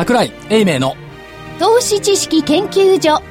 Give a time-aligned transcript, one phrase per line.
[0.00, 0.96] 桜井英明の。
[1.58, 3.22] 投資知識研究所。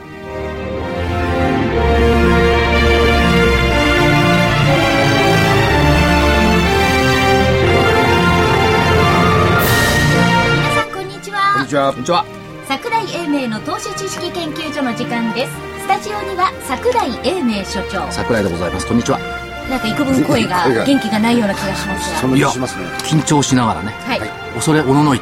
[10.54, 11.54] 皆さんこんにちは。
[11.55, 11.92] こんにちは。
[11.92, 12.24] こんにちは。
[12.68, 15.54] 桜井英明の投資知識研究所の時間です。
[15.81, 18.12] スタジオには桜井英明所長。
[18.12, 18.86] 桜井でございます。
[18.86, 19.17] こんにちは。
[19.67, 22.20] なんか幾分声が 元気がないような気がしますが。
[22.20, 22.86] その気しますね。
[23.06, 23.95] 緊張しながらね。
[24.06, 24.30] はい、はい。
[24.54, 25.19] 恐れおののい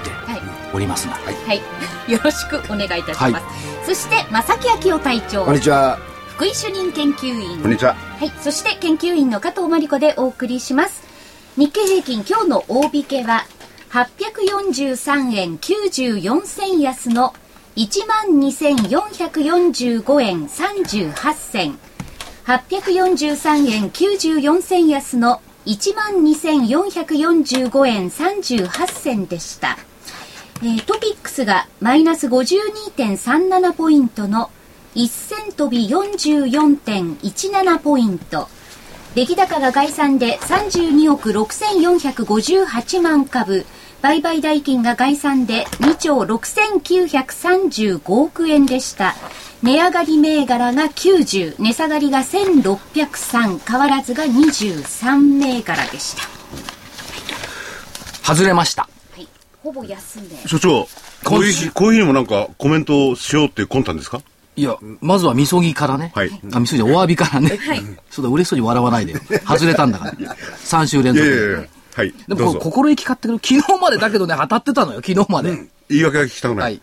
[0.78, 1.16] おりますが。
[1.16, 1.62] はい、
[2.12, 3.46] よろしくお願いいたします、
[3.86, 5.44] そして正木昭夫隊長。
[5.46, 6.00] こんにちは。
[6.30, 7.60] 福井主任研究員。
[7.60, 7.96] こんにちは。
[7.96, 11.04] はい、そして研究員の加藤真理子でお送りします。
[11.58, 13.46] 日経平均今日の大引けは
[13.92, 17.34] 843円94銭安の
[17.76, 21.78] 12,445円38銭。
[22.46, 29.78] 843円94銭安の12,445円38銭でした。
[30.64, 34.50] えートピックスがマイナス52.37ポイントの
[34.96, 38.48] 1000飛び44.17ポイント。
[39.14, 43.68] 出来高が概算で32億6458万株。
[44.02, 49.16] 売買代金が概算で2兆6935億円でした。
[49.62, 56.24] 値上がり銘柄が90、値下がりが1603、変わらずが23銘柄でした。
[58.24, 58.90] 外れました。
[59.68, 60.48] ほぼ安値。
[60.48, 60.88] 所長、
[61.26, 64.22] こういう日、こういう日にもなんかコメントをしようって魂胆ですか？
[64.56, 66.32] いやまずはみそぎからね、はい。
[66.54, 67.82] あみそぎじゃお詫びからね、はい。
[68.10, 69.20] そうだ嬉しそうに笑わないでよ。
[69.46, 70.14] 外れたんだから。
[70.64, 71.66] 3週連続いやいやいや。
[71.96, 72.14] はい。
[72.28, 72.54] でも。
[72.56, 73.40] 心意気買ってくる。
[73.44, 75.52] 昨日までだけどね当たってたのよ昨日まで、
[75.90, 76.76] 言い訳が聞きたくなはい。
[76.76, 76.80] い。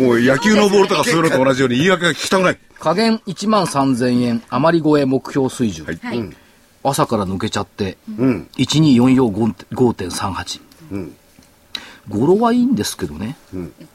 [0.00, 2.58] もう野球のボールとかそういうのと同じように 言い訳が聞きたくない。
[2.78, 5.98] 加減1万3000円余り超え目標水準、はい。
[6.02, 6.30] はい。
[6.84, 8.48] 朝から抜けちゃって、うん。
[8.56, 10.60] 12445.38、
[12.08, 13.36] 語呂はいいんですけどね、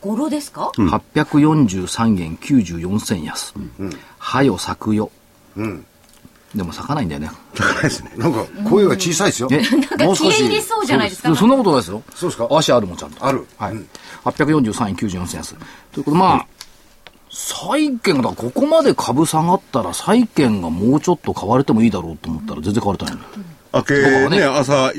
[0.01, 3.53] 語呂ですか、843円94銭安、
[4.17, 5.11] はよ咲くよ、
[5.57, 5.85] ん。
[6.55, 7.29] でも咲かないんだよね。
[7.53, 8.11] 高いですね。
[8.15, 9.49] なんか声が小さいですよ。
[9.51, 11.35] えなんか消え入れそうじゃないですか？
[11.35, 12.01] そんなことないですよ。
[12.15, 12.47] そうですか？
[12.49, 13.25] 足あるもんちゃんと。
[13.25, 13.45] ある。
[13.57, 13.75] はい、
[14.23, 15.55] 843円94銭安。
[15.91, 16.47] ということでまあ、
[17.29, 23.21] 債券がここまで株下がったら債券がもうちょっと買われてもいいだろうと思ったら全然買われてないの、
[23.73, 24.93] 明けね、朝、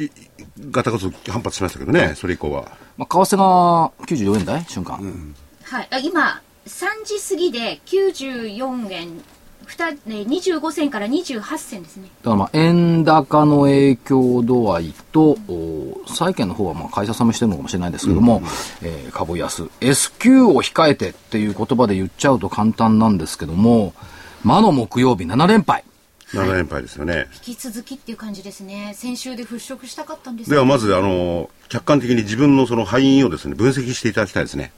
[0.59, 2.77] いガタガタ反発しましたけどね、それ以降は。
[2.97, 4.65] まあ、為替が94円台？
[4.69, 5.89] 瞬間、はい。
[5.91, 9.23] あ今、3時過ぎで94円、
[9.65, 12.09] ふたね25銭から28銭ですね。
[12.23, 18.43] だからまあ円高の影響度合いと、お債券の方はまあ会社さめしてるのかもしれないですけども、
[18.83, 23.93] えー株安 S q を控えてっていう言葉で言っちゃうと簡単なんですけども
[24.45, 25.85] 魔の木曜日7連敗
[26.33, 27.27] 7連敗ですよね。
[27.47, 28.93] 引き続きっていう感じですね。
[28.95, 34.73] 先週で払拭したかったんですではまず、あの、客観的に自分のその敗因をですね、分析していただきたいですね。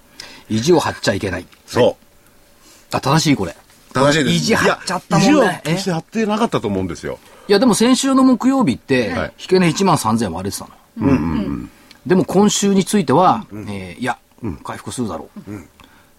[0.49, 1.47] 意地を張っちゃいけない。
[1.66, 2.97] そう。
[2.97, 3.56] あ正しいこれ。
[3.93, 4.37] 正しいです。
[4.37, 5.62] 意地張っちゃったもんね。
[5.65, 7.19] 意地して張ってなかったと思うんですよ。
[7.49, 9.33] いやでも先週の木曜日って、はい。
[9.41, 10.69] 引け値1万3000円割れてた
[10.99, 11.69] の、
[12.06, 14.19] でも今週については、えーいや、
[14.62, 15.69] 回復するだろう、って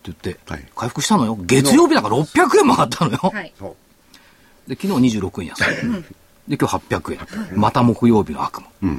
[0.03, 0.65] 言って、はい。
[0.75, 1.37] 回復したのよ。
[1.39, 3.53] 月曜日なんか600円も上がったのよ、はい。
[4.67, 5.63] で昨日26円安い、
[6.47, 7.13] で今日800
[7.53, 8.93] 円、また木曜日の悪夢、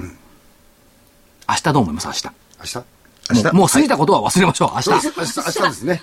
[1.49, 2.07] 明日どう思います？
[2.07, 2.29] 明日。
[2.61, 2.65] 明
[3.35, 3.45] 日？
[3.45, 4.91] もうもう過ぎたことは忘れましょう、明日。
[4.91, 5.07] 明日。
[5.19, 6.03] 明日ですね。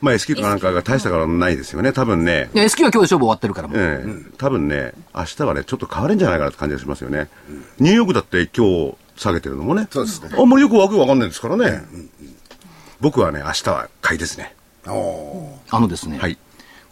[0.00, 1.92] まあ S q かなんかが大したからないですよね。
[1.92, 2.50] 多分ね。
[2.52, 3.68] いや S q は今日で勝負終わってるから。
[3.68, 7.28] もう、ええ多分ね、明日はね、ちょっと変わるんじゃないかなって感じがしますよね。
[7.78, 9.88] ニューヨークだって今日下げてるのもね。
[9.90, 10.30] そうですね。
[10.36, 11.82] あんまりよくわけわかんないですからね。
[13.00, 14.54] 僕はね、明日は買いですね。
[14.86, 16.36] おあのですね、はい。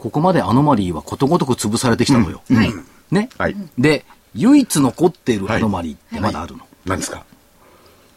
[0.02, 2.72] ここまでアノマリーはことごとく潰されてきたのよ、はい。
[3.12, 3.56] ね、はい。
[3.78, 4.04] で
[4.34, 7.24] 唯一残っているアノマリーってまだあるの、何ですか？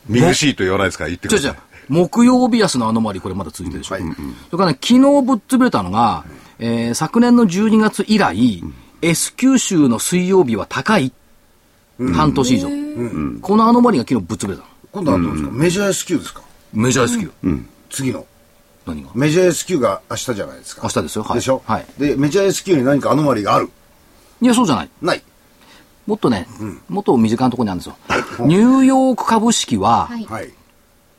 [0.09, 1.03] 見苦しいと言わないですか？
[1.03, 1.41] ら言ってください。
[1.44, 6.26] じゃじゃ木曜日安のアノマリーこれまだ続いてるでしょ、それからね昨日ぶっ潰れたのが、
[6.58, 8.64] えー昨年の12月以来、
[9.03, 11.14] S 九州の水曜日は高い、
[12.16, 12.67] 半年以上、
[13.41, 14.67] このアノマリーが昨日ぶっ潰れたの。
[14.91, 15.52] 今度はどうですか？
[15.52, 16.41] メジャー S q ですか？
[16.73, 17.31] メジャー S 級、
[17.91, 18.26] 次の
[18.85, 19.09] 何が？
[19.16, 20.82] メジャー S q が明日じゃないですか。
[20.84, 21.23] 明日ですよ。
[21.23, 21.35] はい。
[21.35, 21.61] でしょ？
[21.66, 21.85] はい。
[21.97, 23.70] でメジャー S q に何かアノマリがある。
[24.41, 24.90] いやそうじゃない。
[25.02, 25.23] ない。
[26.05, 26.47] もっとね、
[26.87, 28.46] もっと身近なところにあるんですよ。
[28.46, 30.26] ニューヨーク株式ははい。
[30.26, 30.53] はい。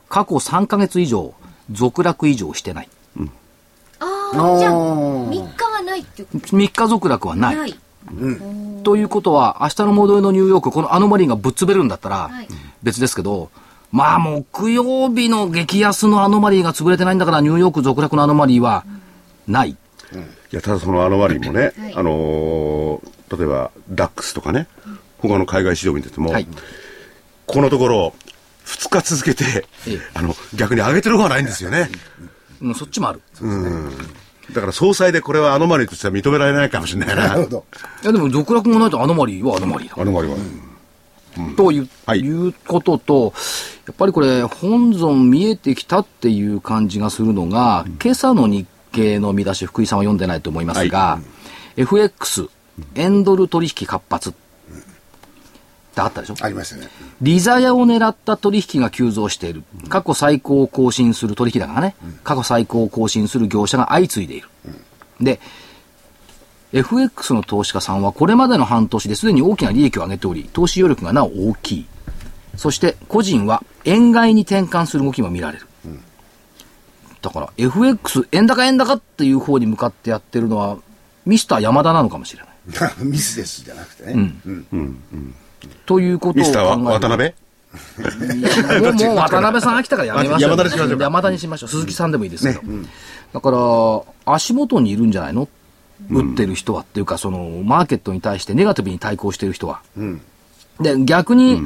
[0.07, 1.33] 過去3か月以上
[1.71, 2.89] 続落以上してない。
[3.99, 7.55] あああ、じゃあ、ー3日はないっていうこ3日続落はとない。
[7.57, 7.75] ない。
[8.83, 12.47] ということは、明日の戻りのニューヨーク、このアノマリーがぶっ潰れるんだったらはい、
[12.83, 13.49] 別ですけど、
[13.91, 18.85] まあ、木曜日の激安のアノマリーが潰れてないんだから、ニューヨーク続落のアノマリーは
[19.47, 19.69] ない。
[19.71, 19.75] い
[20.51, 24.67] や、ただそのアノマリーもね、はいあのー例えばダックスとかね、
[25.17, 26.47] 他の海外市場見てても、はい
[27.45, 28.13] このところ、
[28.65, 31.89] 2日続けて、ええあの、逆に上げてる方がないんですよね。
[32.61, 33.21] うん、そっちもある。
[34.51, 37.27] だから総裁でこれはアノマリーとしては認められないかもしれないな。
[37.29, 37.65] なるほど。
[38.03, 40.01] いや、でも、続落もないとアノマリーはアノマリーだ。
[40.01, 40.37] アノマリーは。
[41.55, 43.33] という,、はいいうことと、
[43.85, 51.19] やっぱりこれ、本尊見えてきたっていう感じがするのが、今朝の日経の見出し、福井さんは読んでないと思いますが、
[51.75, 52.49] FX、
[52.95, 54.33] エンドル取引活発っ
[55.93, 56.35] てあったでしょ？
[56.41, 56.87] ありましたね。
[57.21, 59.63] 利ザヤを狙った取引が急増している。
[59.89, 61.95] 過去最高を更新する取引だからね。
[62.23, 64.49] 過去最高を更新する業者が相次いでいる。
[65.21, 65.39] で、
[66.73, 71.85] FX の投資家さんはこれまでの半年ですでに大きな利益を上げており、投資余力がなお大きい。
[72.55, 75.67] そして個人は円買いに転換する動きも見られる。
[77.21, 80.77] だから FX 円高円高っていう方に向かってやってるのは
[81.25, 82.93] ミスター山田なのかもしれない。
[83.03, 84.13] ミスですじゃなくてね。
[84.13, 85.35] うん
[85.85, 87.33] ということを考えるミスターは渡辺？
[88.81, 90.51] もうもう渡辺さん飽きたからやめましょう。
[90.51, 91.69] 山田にしましょうか山田にしましょう。
[91.69, 92.61] 鈴木さんでもいいですけど。
[93.33, 95.47] だから、足元にいるんじゃないの
[96.09, 99.81] 打ってる人はっていうか、その、マーケットに対してネガティブに対抗してる人は。
[100.79, 101.61] で、逆に、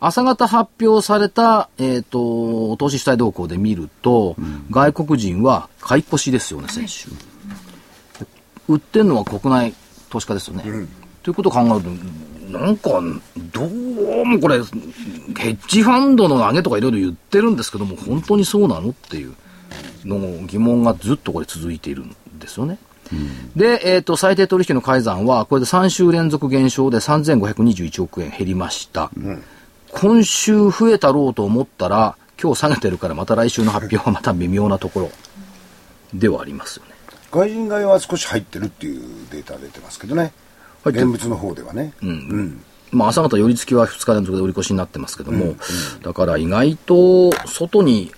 [0.00, 4.36] 朝方発表された、えっ、と、投資主体動向で見ると、
[4.70, 7.08] 外国人は買い越しですよね、先週。
[8.68, 9.74] 売ってるのは国内
[10.10, 10.64] 投資家ですよね。
[11.22, 11.98] ということを考える
[12.50, 12.90] と、なんか、
[13.52, 19.34] どうもこれ、ヘッジファンドの上げとかいろいろ言ってるんですけども、本当にそうなのっていう
[20.04, 22.78] のの疑問がずっとこれ続いているんですよね。
[23.56, 29.10] で、えっ、と、最低取引の改ざんは、これで3週連続減少で3521億円減りました。
[29.92, 35.10] 今週増えたろうと思ったら、今日下げてるからまた来週の発表はまた微妙なところ
[36.12, 36.92] ではありますよね。
[37.30, 39.00] 外人買いは少し入ってるっていう
[39.30, 40.32] データ出てますけどね。
[40.82, 41.92] 入ってる現物の方ではね。
[42.02, 42.62] うん。
[42.90, 45.54] まあ、朝方寄り付きは2日連続で売り越しになってますけども、
[46.02, 48.12] だから意外と外に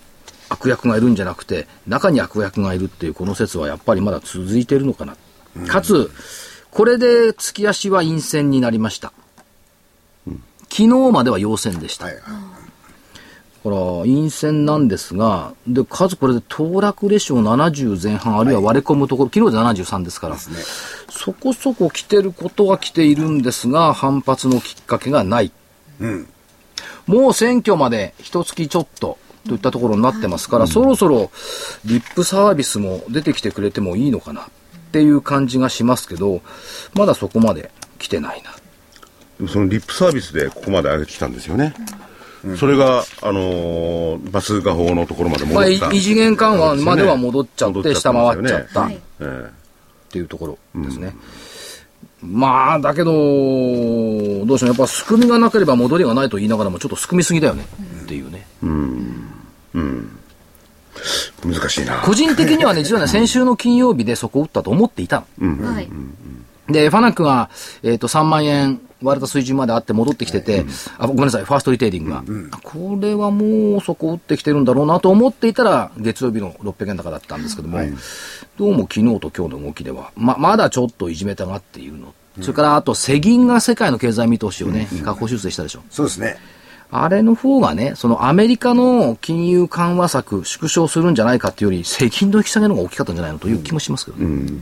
[0.49, 5.17] 悪役がいるんじゃなくて、中に悪役がいるっていうこの説はやっぱりまだ続いているのかな。
[5.67, 6.11] かつ、
[6.71, 9.13] これで月足は陰線になりました。
[10.65, 12.07] 昨日までは陽線でした。
[12.07, 12.23] はいはい。
[13.65, 20.41] だから、陰線なんですが、で、数これで騰落レシオ70前半、あるいは割れ込むところ、昨日で73ですから、ね。
[21.09, 25.53] そこそこ来てることは来ているんですが、反発のきっかけがない。
[26.01, 26.29] うん。
[27.07, 31.31] もう選挙まで一月ちょっとといったところになってますから、そろそろ
[31.85, 34.45] リップサービスも出てきてくれてもいいのかなっ
[34.93, 36.41] ていう感じがしますけど、
[36.95, 38.53] まだそこまで来てないな。
[39.39, 41.75] でもそのリップサービスでここまで上げてきたんですよね。
[42.59, 45.91] それが、あのーバス画法のところまで戻まあ、いった。
[45.93, 48.93] 異次元緩和までは戻っちゃって、下回っちゃったっ
[50.11, 51.15] ていうところですね。
[52.23, 57.67] まあ、だけど、どうしてもやっぱ、すくみがなければ戻りがないと言いながらも、ちょっとすくみすぎだよね
[58.03, 58.47] っていうね。
[59.75, 59.79] え
[61.45, 62.01] 難しいな。
[62.03, 65.75] 個人的にはね、実はね、先週の金曜日でそこを打ったと思っていたの。
[65.75, 65.89] はい。
[66.69, 67.51] で、ファナックが、
[67.83, 70.65] えっ、と、3万円割れた水準まであって戻ってきてて、
[70.99, 72.25] あ、ごめんなさい、ファーストリテイリングが。
[72.63, 77.81] これはもうそこ打ってきてるんだろうなと思っていたら、月曜日の600円高だったんですけども、
[78.57, 82.15] どうも昨日と今日の動きでは、ま、まだちょっといじめたがっているの。
[82.41, 85.83] それから、あと、世銀が世界の経済見通しをね、下方修正したでしょ。
[85.91, 86.37] そうですね。
[86.91, 94.53] あれの方がね、そのアメリカの金融緩和策、縮小するんじゃないかっていうより、世銀の引き下げの方が大きかったんじゃないのという気もしますけどね。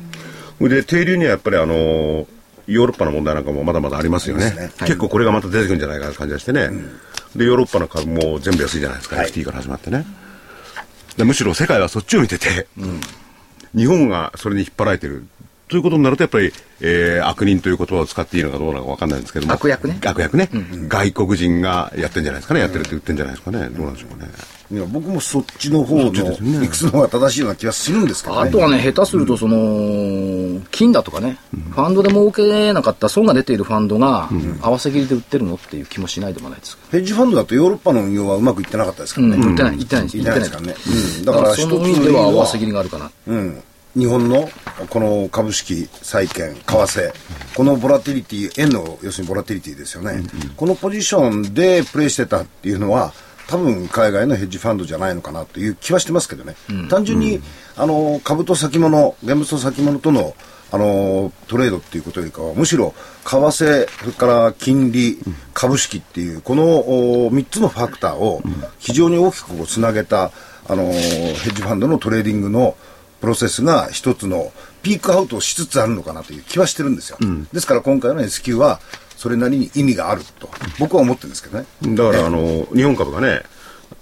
[0.58, 2.26] それで、停留にはやっぱりあのー
[2.66, 4.48] ヨーロッパの問題なんかもまだまだありますよね。
[4.50, 6.70] そうですね結構これがまた出てくるんじゃないかな感じがしてね。
[7.34, 10.06] で、ヨーロッパの株も全部安いじゃないですか、はい FT から始まってね。
[11.16, 12.68] でむしろ世界はそっちを見てて、
[13.74, 15.26] 日本がそれに引っ張られてる。
[15.72, 19.54] ということになると、やっぱり、えー悪人という言葉を使っていいのかどうなのか分かんないんですけども。
[19.54, 20.50] 悪役ね悪役ね。
[20.88, 22.60] 外国人がやってんじゃないですかね。
[22.60, 23.68] やってるって言ってんじゃないですかね。
[23.70, 24.30] どうなんでしょうかね。
[24.70, 28.48] いや僕もそっちの方のそっちですね理屈の方が正しいような気がするんですけどね。
[28.48, 31.38] あとはね、下手すると、その、金だとかね、
[31.70, 39.36] ファンドで儲けなかった損が出ているファンドが、合わせ切りで売ってるのっていう気もしないでもないですけヘッジファンドだとヨーロッパの運用はうまくいってなかったですからね。
[39.36, 39.42] ど。
[39.42, 40.18] うん、売ってない、言ってないです。
[40.18, 40.74] いないですからね。
[41.18, 41.24] うん。
[41.24, 43.10] だか、らの意味では合わせ切りがあるかな。
[43.26, 43.62] うん、
[43.96, 44.49] 日本の
[44.88, 47.12] この株式、債券、為替、
[47.54, 50.22] このボラティリティ、円の要するにボラティリティですよね、
[50.56, 53.12] このポジションでプレイしてたっていうのは、
[53.49, 56.54] 多分海外のヘッジファンドじゃないのかなという気はしてますけどね、
[56.88, 57.42] 単純に
[57.76, 60.34] あの株と先物、現物と先物との
[60.70, 62.94] あのトレードっていうことよりかは、むしろ
[63.26, 65.18] 為替、それから金利、
[65.52, 68.42] 株式っていう、この3つのファクターを
[68.78, 70.30] 非常に大きくつなげた
[70.66, 72.75] あのヘッジファンドのトレーディングの
[73.22, 74.52] プロセスが一つの
[74.82, 77.18] ピークアウトをしつつあるのかなという気はしてるんですよ。
[77.52, 78.80] ですから今回の SQ は
[79.16, 80.50] それなりに意味があると
[80.80, 81.66] 僕は思ってるんですけどね。
[81.96, 83.42] だから、あの、日本株がね、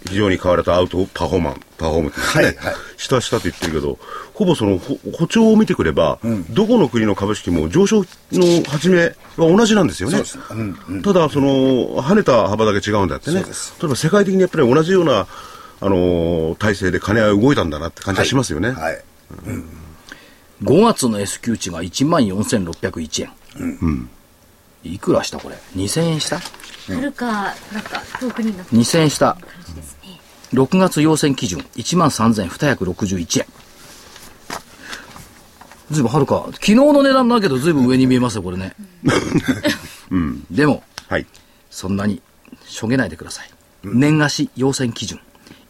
[0.08, 3.98] 非常に買われたアウトパフォーマン、パフォームっていうんですかね、はいはい下下と言ってるけど、
[4.32, 6.18] ほぼそのほ歩調を見てくれば、
[6.50, 10.22] どこの国の株式も上昇の始めは同じなんですよね。
[11.02, 13.40] ただ、その、跳ねた幅だけ違うんだってね。
[13.40, 15.26] 例えば世界的にやっぱり同じような、
[15.82, 18.70] あのー体制で金は動いたんだなって感じがしますよね。
[18.70, 19.02] はい。
[20.62, 24.08] 5月の S q 値が14,601円。
[24.82, 26.36] いくらしたこれ ?2000 円した？
[26.36, 26.42] は
[27.00, 27.26] るか、
[27.72, 29.34] なんか、遠くになって ?2000 円した。
[29.34, 30.20] 感じですね。
[30.52, 33.46] 6月要請基準13,261円。
[35.90, 36.46] ずいぶんはるか。
[36.52, 38.74] 昨日の値段だけどずいぶん上に見えますよ、これね。
[40.50, 41.26] でも、はい。
[41.70, 42.22] そんなに、
[42.64, 43.50] しょげないでください。
[43.84, 45.20] 年貸し要請基準。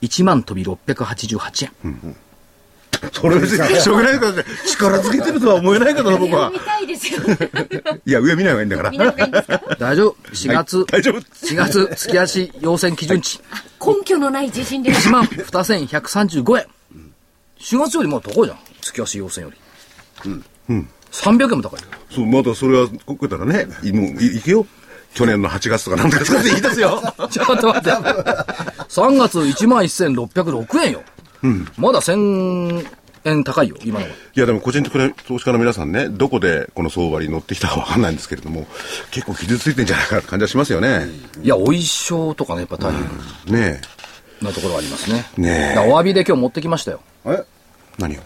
[0.02, 2.16] 1万飛び688円。
[3.12, 6.58] それ別に、しょうがないからね、力づけてるとは思えないけどな、僕は見。
[6.60, 7.38] たいですよね。
[8.04, 8.90] いや、上見ない方がいいんだから。
[8.90, 9.76] 見ない方がいいんですか？
[9.78, 13.40] 大丈夫？4月、はい大丈夫4月月足要請基準値。
[13.84, 15.08] 根拠のない自信です。
[15.08, 16.66] 1万2135円。
[17.58, 18.58] 4月よりも高いじゃん。
[18.82, 19.56] 月足要請より。
[20.68, 20.88] うん。
[21.12, 21.86] 300円も高いよ。
[22.10, 24.66] そう、まだそれは、ここからね、いもういいけよ。
[25.14, 27.02] 去年の8月とかなんかっていいですよ。
[27.30, 27.90] ちょっと待って。
[27.90, 31.02] 3月1万1606円よ。
[31.76, 32.86] まだ1000
[33.24, 34.12] 円高いよ、今のは。
[34.12, 38.66] いや、でも個人的な投資家の皆さんね、どこでこの相場に乗ってきたかわかんないんですけれども、
[39.10, 41.06] 結構傷ついてんじゃないかなって感じはしますよね。
[41.42, 43.80] いや、お衣装とかね、やっぱ大変ね
[44.40, 45.26] なところはありますね。
[45.36, 47.00] ねお詫びで今日持ってきましたよ。
[47.26, 47.30] え？
[47.32, 47.44] え。
[47.98, 48.20] 何を？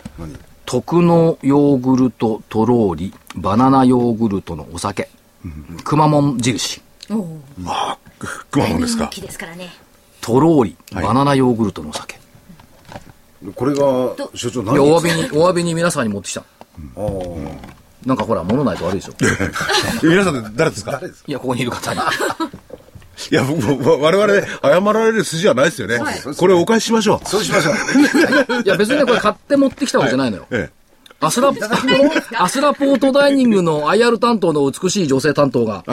[0.66, 5.08] 徳のヨーグルトとろーり、バナナヨーグルトのお酒。
[5.82, 6.80] くまモン印。
[7.10, 7.40] おお。
[7.66, 9.14] ああ、く熊本ですか大人。
[9.16, 9.70] 気ですからね。
[10.20, 12.18] とろーり、はいバナナヨーグルトのお酒。
[13.52, 13.80] これが、
[14.34, 16.40] 所長いや、お詫何びに、お詫びに皆さんに持ってきた。
[16.40, 16.44] あ
[16.96, 17.00] あ。
[18.06, 19.12] なんかほら、物ないと悪いでしょ。
[20.02, 20.92] 皆さん誰ですか？
[20.92, 22.00] 誰ですかいや、ここにいる方に。
[23.30, 26.00] いや、僕も、我々、謝られる筋はないですよね。
[26.36, 27.28] これお返ししましょう。
[27.28, 28.62] そうしましょう。
[28.64, 30.46] いや、別にね、これ買って持ってきたわけじゃないのよ。
[30.50, 30.70] え
[31.20, 31.52] アスラ、
[32.38, 35.84] アスラポートダイニングの IR 担当の美しい女性担当が、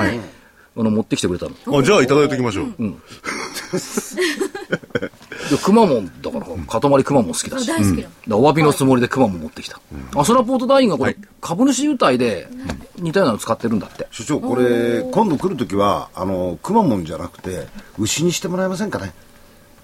[0.75, 1.51] この持ってきてくれたの。
[1.51, 1.79] え。
[1.79, 2.73] あじゃあ、いただいておきましょう。
[2.77, 2.91] で、
[5.57, 7.67] くまモンだから、塊くまモン好きだし。
[7.67, 9.79] 大好きお詫びのつもりでくまモン持ってきた。
[10.15, 12.47] アスラポートダイニングがこれ、株主優待で
[12.97, 14.07] 似たようなの使ってるんだって。
[14.11, 17.67] 所長、これ、今度来るときは、あの、くまモンじゃなくて、
[17.97, 19.13] 牛にしてもらえませんかね。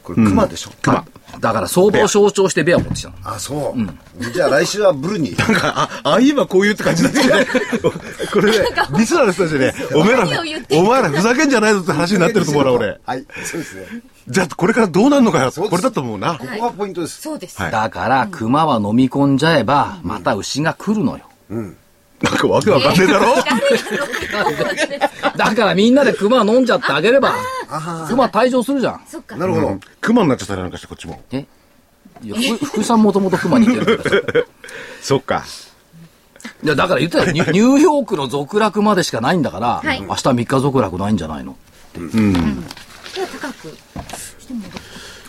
[0.04, 0.72] これ、クマでしょ。
[0.82, 1.06] くま。
[1.42, 3.16] だから相場を象徴してベア持ってきたの。
[3.24, 4.32] あ、そう。
[4.32, 5.36] じゃあ来週はブルに。
[5.62, 7.48] あ、ああいえばこういうって感じになってきてね。
[8.32, 8.66] これね、
[8.98, 10.28] リスナーの人たちでね、お前ら
[10.72, 13.00] お前らふざけんじゃないぞって話になってると思うな、俺。
[13.06, 13.86] はい、そうですね。
[14.28, 15.52] じゃあ、これからどうなるのかよ。
[15.52, 16.36] これだと思うな。
[16.38, 17.22] ここがポイントです。
[17.22, 17.62] そうです。
[17.62, 21.26] はいだから、熊は飲み込んじゃえば、また牛が来るのよ。
[21.50, 23.36] なんかわけわかんねえだろ
[25.38, 27.36] だからみんなで熊飲んじゃってあげれば、
[28.10, 29.02] 熊退場するじゃん。
[29.08, 29.36] そっか。
[29.38, 29.80] なるほど。
[30.02, 31.22] 熊になっちゃったりなんかして、こっちも。
[31.32, 31.46] え？
[32.24, 34.48] いや、ふ福井さんもともと熊に似てる
[35.02, 35.44] そっか。
[36.64, 37.32] いや、だから言ってたよ。
[37.32, 41.56] ニューヨークの続落までしかないんだから、はい明日3日続落ないんじゃないの？
[41.94, 42.08] では
[43.14, 43.78] 高く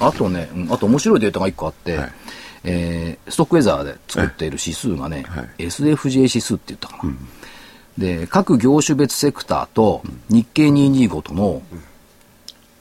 [0.00, 2.12] あとね、うんあと面白いデータが1個あって、はい
[2.64, 7.12] えーストックウェザーで作っている指数がね、はい SFJ 指数って言ったかな。
[7.97, 11.62] で、各業種別セクターと日経225との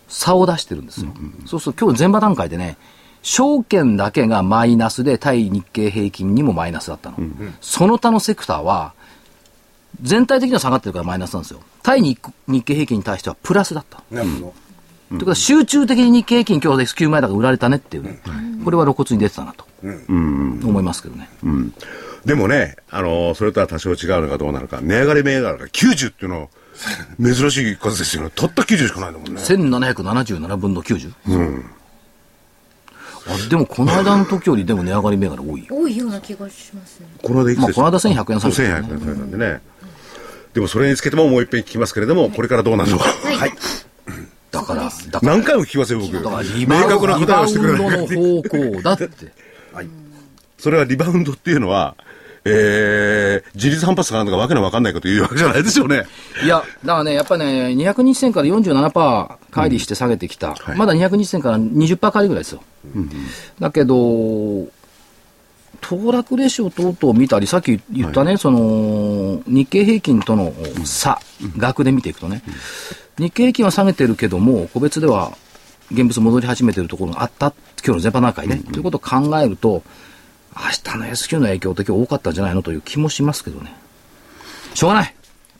[0.07, 1.11] 差を出してるんですよ。
[1.45, 2.77] そうすると今日前場段階でね、
[3.23, 7.17] 証券だけがマイナスで対日経平均にもマイナスだったの。
[7.61, 8.93] その他のセクターは
[10.01, 11.61] 全体的には下がってるからマイナスなんですよ。
[11.81, 14.03] 対日日経平均に対してはプラスだった。
[14.11, 14.53] なるほど。
[15.09, 18.19] ということは集中的に日経平均今日 S q 前だから売られたねっていうね、
[18.65, 21.29] これは露骨に出てたなと、思いますけどね。
[22.25, 26.47] でもね、あのーそれとは多少違うのかどうなのか、値上がり銘柄が90っていうのは
[27.21, 28.31] 珍しい数ですよね。
[28.35, 29.41] たった90しかないんだもんね。
[29.41, 31.13] 1777分の 90?
[33.29, 35.75] あでもこの間の時よりでも値上がり銘柄多いよ。
[35.75, 37.07] 多いような気がしますね。
[37.21, 39.61] この間いくつまあこの間1100円下そうげた1100円下げたんでね。
[40.53, 43.05] でもそれにつけてももう一遍聞きますけれども、これからどうなるのか。
[43.05, 43.53] はい。
[44.51, 46.13] だから、だから、何回も聞きますよ、僕。
[46.13, 48.07] だからリ明バウン確な答えをしてくれリバウンない。
[48.07, 49.09] ドの方向だって。
[50.57, 51.95] それはリバウンドっていうのは、
[52.45, 56.05] えー、自立反発かなんとかわけのわかんないこと言うわけじゃないですよね。
[56.43, 60.55] いや、だからね、やっぱりね、200日線から47%乖離して下げてきた。
[60.55, 62.63] はいまだ200日線から20%乖離ぐらいですよ。
[63.59, 64.67] だけど、
[65.81, 70.53] 騰落レシオ等々見たり、さっき言ったね、その、日経平均との
[70.85, 71.19] 差、
[71.57, 72.41] 額で見ていくとね、
[73.17, 75.37] 日経平均は下げてるけども、個別では
[75.91, 77.53] 現物戻り始めてるところがあった、
[77.85, 79.83] 今日の全般段階ね、ということを考えると、
[80.55, 83.73] 明日の S q の影響って今日多かったんじゃないのという気もしますけどね。
[84.73, 85.15] しょうがない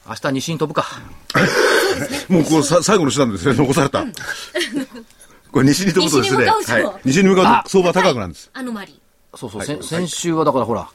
[0.08, 0.88] 明日西に飛ぶか。
[2.30, 4.04] もうこうさ最後の手段ですね、 残された。
[4.04, 4.10] こ
[5.52, 6.46] これ西に飛ぶとですね。
[6.46, 7.02] 西に向かうとはい。
[7.06, 8.50] 西に向かうと相場高くなるんです。
[8.54, 9.00] アノマリ
[9.38, 10.90] そうそう、先先週はだからほら、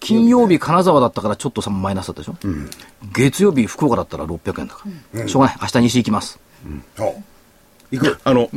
[0.00, 2.36] 金曜日金沢だったからちょっとさマイナスだったでしょ、
[3.12, 4.84] 月曜日福岡だったら600円だか
[5.14, 5.58] ら、しょうがない。
[5.60, 6.40] 明日西行きます。
[6.98, 7.14] お
[7.90, 8.18] 行く。
[8.24, 8.48] あの、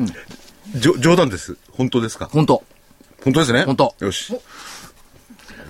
[0.76, 1.58] じょ冗談です。
[1.72, 2.30] 本当ですか？
[2.32, 2.64] 本当。
[3.24, 3.66] 本当ですね？
[3.66, 3.96] 本当。
[4.00, 4.34] よし。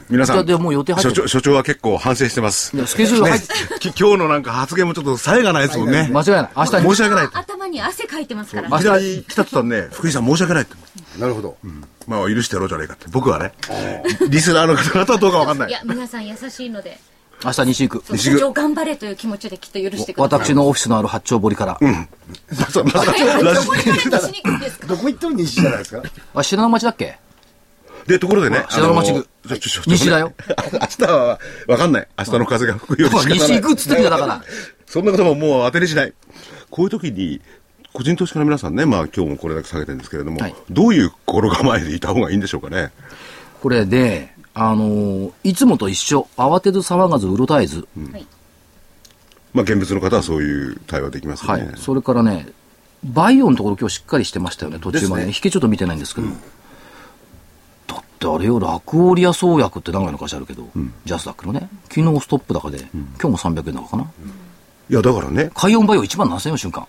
[0.08, 2.78] 皆さん、でもう予定所長所長は結構反省してます。
[2.86, 3.40] スケジュールね。
[3.80, 6.10] き今日のなんか発言もちょっと冴えがないですもんね。
[6.14, 6.50] 間違いない。
[6.56, 7.30] 明日申し訳ない。
[7.76, 10.76] 頭に汗かいてますから明日来たって言ったらね、福井さん申し訳ないって。
[11.20, 11.58] なるほど。
[12.08, 13.06] まあ許してやろうじゃないかって。
[13.12, 13.54] 僕はね、
[14.30, 15.72] リスナーの方々はどうかわかんないい。
[15.72, 16.98] や皆さん優しいので
[17.44, 24.88] 明日西行くそう社長頑張れという気持ちできっと許してください私のオフィスのある八丁堀から、まさまさえラジどこに彼としに行くんですか？
[24.88, 26.04] どこ行っても西じゃないですか？
[26.34, 27.20] あ信濃町だっけ？
[28.08, 30.34] で、ところでね、信濃町区あのちょちょちょ西だよ。
[30.74, 32.08] 明日は、わかんない。
[32.20, 34.44] 明日の風が吹くように西行くっつってんだから
[34.86, 36.14] そんなことももう当てにしない。
[36.70, 37.42] こういう時に、
[37.96, 42.92] 個人投資家の皆さんね、まあ今日もこれだけ下げてるんですけれども、はいどういう心構えでいた方がいいんでしょうかね？
[43.62, 48.28] これであのーいつもと一緒慌てず騒がずうろたえず、はい
[49.54, 51.68] まあ現物の方はそういう対応できますよね。
[51.68, 52.50] はい、それからね、
[53.06, 55.30] バイオのところ今日しっかりしてましたよね、途中までね。
[55.30, 56.28] 引けちょっと見てないんですけど。
[57.88, 60.68] だってあれよ、ラクオリア創薬って名古屋の会社あるけど、
[61.06, 64.12] ジャスダックのね、昨日ストップ高で、今日も300円高かな。
[64.90, 66.86] いや、だからね、海温バイオ1万7000円の瞬間。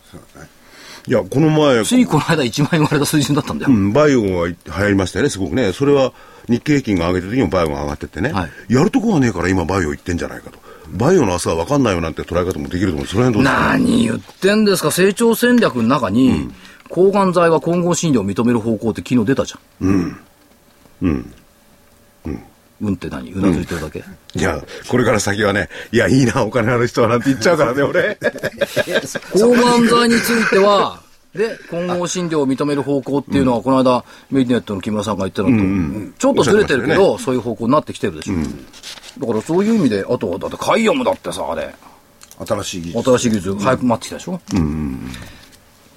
[1.09, 3.73] いや、この前、ついこの間1万円割れた水準だったんだよ。
[3.73, 5.73] うん、バイオが流行りましたよね、すごくね。
[5.73, 6.13] それは
[6.49, 8.33] 日経平均が上げてる時にもバイオが上がってってね。
[8.33, 10.59] はいやるとこがねえから今バイオ行ってんじゃないかと。
[10.91, 13.07] バイオの朝は分かんないよなんて捉え方もできると思う。
[13.07, 13.69] その辺どうですか？
[13.79, 16.51] 何言ってんですか、成長戦略の中に、
[16.89, 19.89] 抗がん剤は混合診療を認める方向って昨日出たじゃん。
[19.89, 20.21] うん。
[21.03, 21.35] うん。
[22.27, 22.43] うん
[22.95, 23.33] って何？
[23.33, 24.04] うなずいてるだけ、
[24.35, 28.18] いや、これから先はね、いや、いいな、お金ある人はなんて言っちゃうからね、俺。
[29.33, 31.01] 抗がん剤については、
[31.37, 38.35] で、混合診療を認める方向っていうのは、この間、メディネットの木村さんが言ってたのと、ちょっとずれてるけど、そういう方向になってきてるでしょ。
[39.20, 41.74] だからそういう意味で、あとは、だってカイオムだってさ、あれ、
[42.46, 43.03] 新しい技術。
[43.11, 44.40] 新しい技術、早く待ってきたでしょ。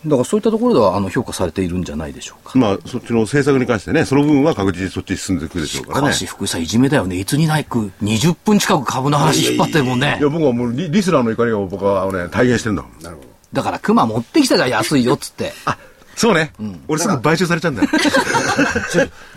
[0.05, 2.57] だからそういったところでは、あの、評価されているんじゃないでしょうか。
[2.57, 6.07] まあ、そっちの政策に関してね、その部分は確実にそっちに進んでいくでしょうからね。
[6.07, 7.17] かし、福井さん、いじめだよね。
[7.17, 10.29] いつにないく、20分近く株の話引っ張ってるもんねいや、。
[10.29, 12.91] 僕はもうリ、リスナーの怒りを僕はね、体現してんだもん。
[13.03, 13.27] なるほど。
[13.51, 15.53] だから、熊持ってきたじゃん、安いよ、っつって。
[15.65, 15.77] あ、
[16.19, 16.51] そうね。
[16.89, 17.89] 俺すぐ買収されちゃうんだよ。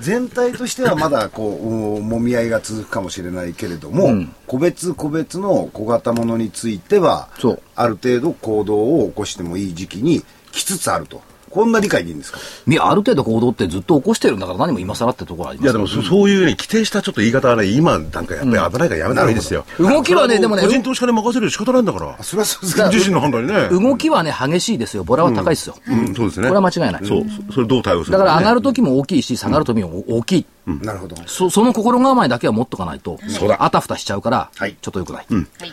[0.01, 7.29] 全体としてはまだこう、うんもみ合いが続くかもしれないけれども、個別個別の小型ものについては
[7.77, 11.21] ある程度行動を起こしてもいい時期に来つつあると。
[11.51, 12.38] こんな理解でいいんですか？
[12.81, 19.67] ある程度行動ってずっと起こしてるんだから、何も今更ってところありますいや、でもそ、そういうね、規定したちょっと言い方はね、今なんかやっぱり危ないからやめた方がいいですよ。
[19.79, 22.23] 動きはねでもね個人投資家に任せるよ仕方ないんだから。
[22.23, 23.69] それはそうです自身の判断にね。
[23.69, 25.05] 動きはね、激しいですよ。
[25.05, 25.77] ボラは高いですよ。
[25.87, 26.49] うん、そうですね。
[26.49, 28.57] これは間違いないそう、そそれどう対応するだから上がる。
[28.57, 30.47] る時も大きいし、下がる時も大きい。
[30.66, 31.16] なるほど。
[31.27, 33.64] そその心構えだけは持っとかないと、そうだ。
[33.64, 34.77] あたふたしちゃうから、はい。
[34.81, 35.27] ちょっとよくない。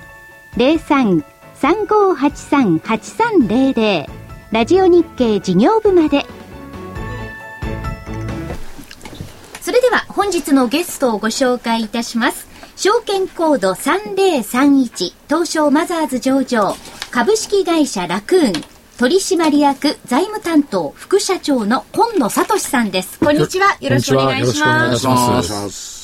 [0.55, 1.23] 03
[1.61, 4.09] 3583-8300
[4.51, 6.25] ラジオ日経事業部まで。
[9.61, 12.47] それでは本日のゲストをご紹介いたします。
[12.75, 16.75] 証券コード3031東証マザーズ上場
[17.11, 18.53] 株式会社ラクーン
[18.97, 23.19] 取締役財務担当副社長の今野聡さんです。
[23.19, 23.77] こんにちは。
[23.81, 26.00] よろしくお願いします。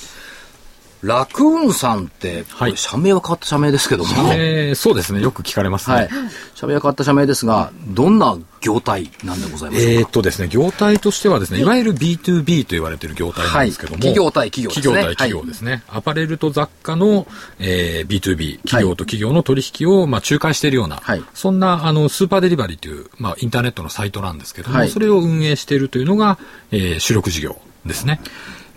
[1.04, 5.22] ラクーンさんって、これ社名は変わった社名ですけども、えーそうですね。
[5.22, 5.96] よく聞かれますね。
[5.96, 6.10] はい。
[6.56, 10.00] 社名は変わった社名ですが、どんな業態なんでございましょうか？
[10.00, 15.84] えーっとですね、業態としてはですね、いわゆる B2B と言われている業態なんですけども、はい企業対企業ですね企業対企業ですね。
[15.88, 17.28] アパレルと雑貨の、
[17.60, 26.40] えー B2B、企業と企業の取引を、まあ、仲介しているような、はいそんな、あの、スーパーデリバリーという、まあ、インターネットのサイトなんですけども、はいそれを運営しているというのが、
[26.72, 28.20] えー主力事業ですね。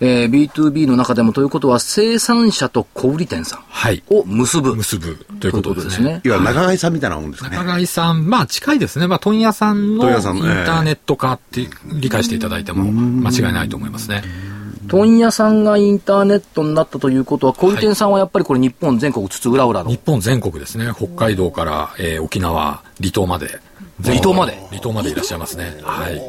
[0.03, 4.03] えー B2B の中でもということは、生産者と小売店さんはい。
[4.09, 4.75] を結ぶ。
[4.75, 6.21] 結ぶということですね。
[6.25, 7.55] いわゆる長貝さんみたいなもんですかね。
[7.57, 9.07] 中貝さん、まあ近いですね。
[9.07, 10.19] まあ問屋さんのイン
[10.65, 14.23] ターネット化って理解していただいても間違いないと思いますね。
[14.87, 19.99] 問屋さんがインターネットになったということは、小売店さんはやっぱりこれ日本全国津々浦々の日。
[20.03, 20.91] 本全国ですね。
[20.95, 23.59] 北海道から、えー沖縄、離島まで。
[24.03, 25.77] 離島まで離島までいらっしゃいますね。
[25.83, 26.19] はい。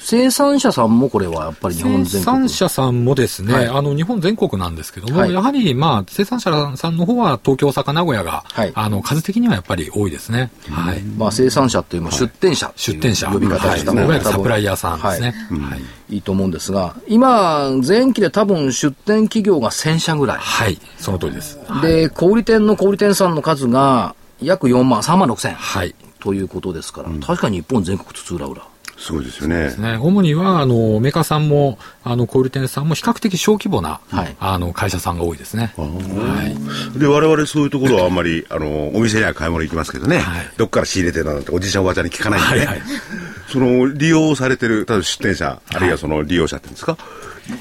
[0.00, 2.36] 生産者さんもこれはやっぱり日本生全国。
[2.36, 10.50] 産者さんもですね、はいあの、日本全国なんですけども、はいやはり、まあ、生産者さんの方は東京、大阪、名古屋が、はいあの、数的にはやっぱり多いですね。
[10.70, 11.02] はい。
[11.02, 13.28] まあ生産者っていうのは出店者出店者。
[13.28, 15.34] 呼び方をした方はいいわがサプライヤーさんですね。
[15.50, 15.82] はいはい。
[16.10, 20.38] いいと思うんですが、今、前期で多分出店企業が1000社ぐらい。
[20.38, 20.78] はい。
[20.98, 21.58] その通りです。
[21.82, 25.54] で、小売店の小売店さんの数が約4万、3万6千。
[25.54, 25.94] はい。
[26.20, 28.73] ということですから、確かに日本全国津々浦々。
[29.04, 29.74] すごいですよね。
[29.76, 34.36] ね、主にはあのメーカーさんもあの小売店さんも比較的小規模な、はい。
[34.40, 35.74] あの会社さんが多いですね。
[35.76, 40.50] はい、で、我々そういうところはあんまり、あの、お店には買い物行きますけどね、はい。
[40.56, 42.88] どっから仕入れてるなんておじいちゃんおばあちゃんに聞かないんでね、はいはい。
[43.52, 46.96] その、利用されてる、例えば出店者、あるいはその利用者っていうんですか、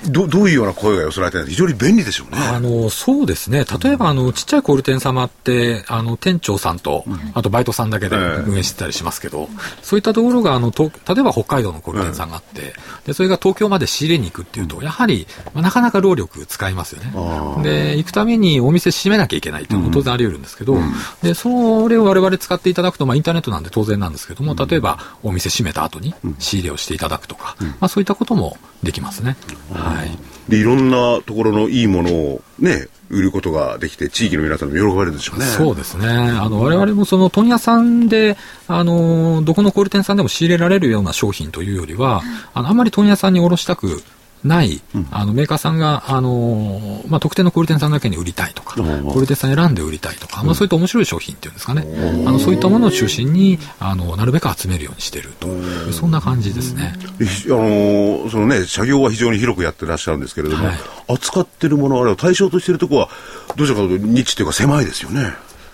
[0.10, 1.46] どどういうような声が寄せられてるの？
[1.46, 2.38] か非常に便利でしょうね。
[2.38, 8.44] あのそうですね、例えばあのちっちゃい小売店様ってあの店長さんと、あとバイトさんだけでええ。
[8.48, 9.50] 運営してたりしますけど、
[9.82, 12.74] そういったところがあのと例えば北海道の小売店さんがあって、
[13.06, 17.64] でそれが東京まで仕入れに行くっていうと、やはり、まあ、なかなか労力使いますよね。
[17.64, 20.78] で行くためにお店閉めなきゃいけないというのも当然あり得るんですけど、
[21.22, 29.36] でそれを我々使っていただくと、まあ、インターネットなんで当然なんですけども、例えばお店閉めた後に仕入れをしていただくとか、まあ、そういったこともできますね。
[29.74, 35.46] はいで、いろんなところのいいものをね、売ることができて、地域の皆さんも喜ばれるでしょうね。
[35.46, 36.08] そうですね。
[36.08, 42.22] あの、我々もその問屋さんで、あの、どこの小売店さんでも仕入れられるような商品というよりは、
[42.54, 44.04] あの、あんまり問屋さんに卸したく
[44.44, 51.86] ない、あの、メーカーさんが、あの、まあ、特定の小売店さんだけに売りたいとか、小売店さん選んで売りたいとか、まあ、そういった面白い商品っていうんですかね。
[52.28, 55.48] あの、そういったものを中心に、あの、なるべく集めるようにしてると
[55.92, 56.96] そんな感じですね。
[56.98, 60.76] あのーそのね、作業は非常に広くやってらっしゃるんですけれども、はい
[61.08, 63.10] 扱ってるもの、あるいは対象としているところは、
[63.56, 65.34] どちらかというと、ニッチというか狭いですよね。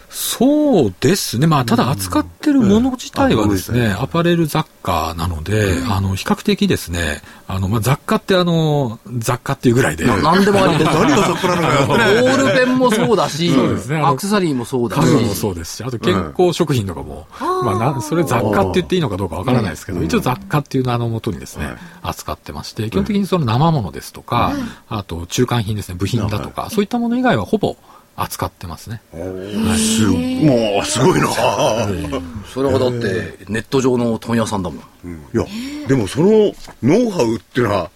[0.09, 1.45] そうですね。
[1.45, 10.85] まあ、ただ扱ってるもの自体はですね、アパレル雑貨なので、あの、比較的ですね、あの、まあ、雑貨ってあの、雑貨っていうぐらいで、何でもありで。
[10.85, 10.89] す。
[10.97, 13.99] 何が雑貨なのかボールペンもそうだし、そうですね。
[13.99, 14.99] アクセサリーもそうだし。
[14.99, 24.53] 家、具もそうですし、あと健康食品とかも、まあな、それ雑貨って言っていいのかどうかわからないですけど、一応雑貨っていう名のもとにですね、扱ってまして、基本的にその生ものですとか、
[24.89, 27.77] あと中間品ですね、部品だとか、そういったもの以外はほぼ
[28.21, 29.01] 扱ってますね。
[29.11, 31.27] すもう、すごいな。
[32.53, 34.79] それはだってネット上の問屋さんだもん。
[34.79, 35.45] いや、
[35.87, 36.29] でもその
[36.83, 37.91] ノウハウっていうのは、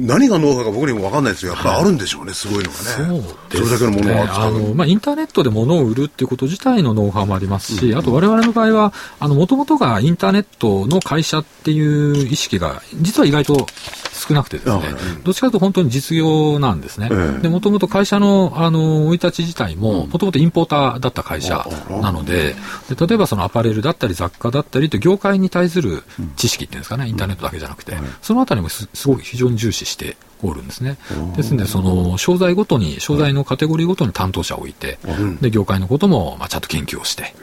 [0.00, 1.52] 何がノウハウか僕にも分かんないですよ。
[1.52, 3.22] やっぱりあるんでしょうね、すごいのがね。
[3.50, 4.48] それだけのものを扱う。
[4.48, 13.66] あの、まあ、インターネットで物を売るっていうこと自体のノウハウもありますし、あと我々の場合は、あの、もともとがインターネットの会社っていう意識が、実は意外と
[14.14, 14.82] 少なくてですね、
[15.24, 17.08] どっちかというと本当に実業なんですね。
[17.10, 17.42] ええ。
[17.42, 22.54] で、もともと会社の、あの、生い立ち自体も、もともとインポーターだった会社なので、
[22.88, 26.04] で例えばそのアパレルだったり雑貨だったりと業界に対する
[26.36, 30.96] 知識っていうんですかね、インターネットだけじゃなくて、そのあたりもすすごい非常に重視しておるんですね。
[31.36, 34.98] ですので、その、商材ごとに、商材のカテゴリーごとに担当者を置いて、
[35.40, 37.34] で、業界のことも、まあ、ちゃんと研究をして、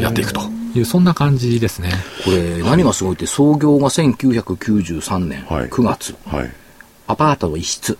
[0.00, 0.40] やっていくと
[0.74, 1.92] いう、そんな感じですね。
[2.24, 6.50] これ、何がすごいって、創業が1993年はい9月、はい。
[7.06, 7.98] アパートの一室。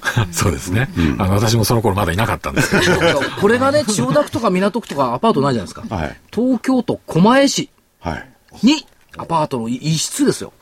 [0.32, 0.88] そうですね。
[1.18, 5.94] あの、私もその頃まだいなかったんですけど、 これがね、千代田区とか港区とかアパートないじゃないですか。
[5.94, 6.16] はい。
[6.32, 8.28] 東京都狛江市はい。
[8.62, 8.86] に
[9.16, 10.52] アパートの一室ですよ。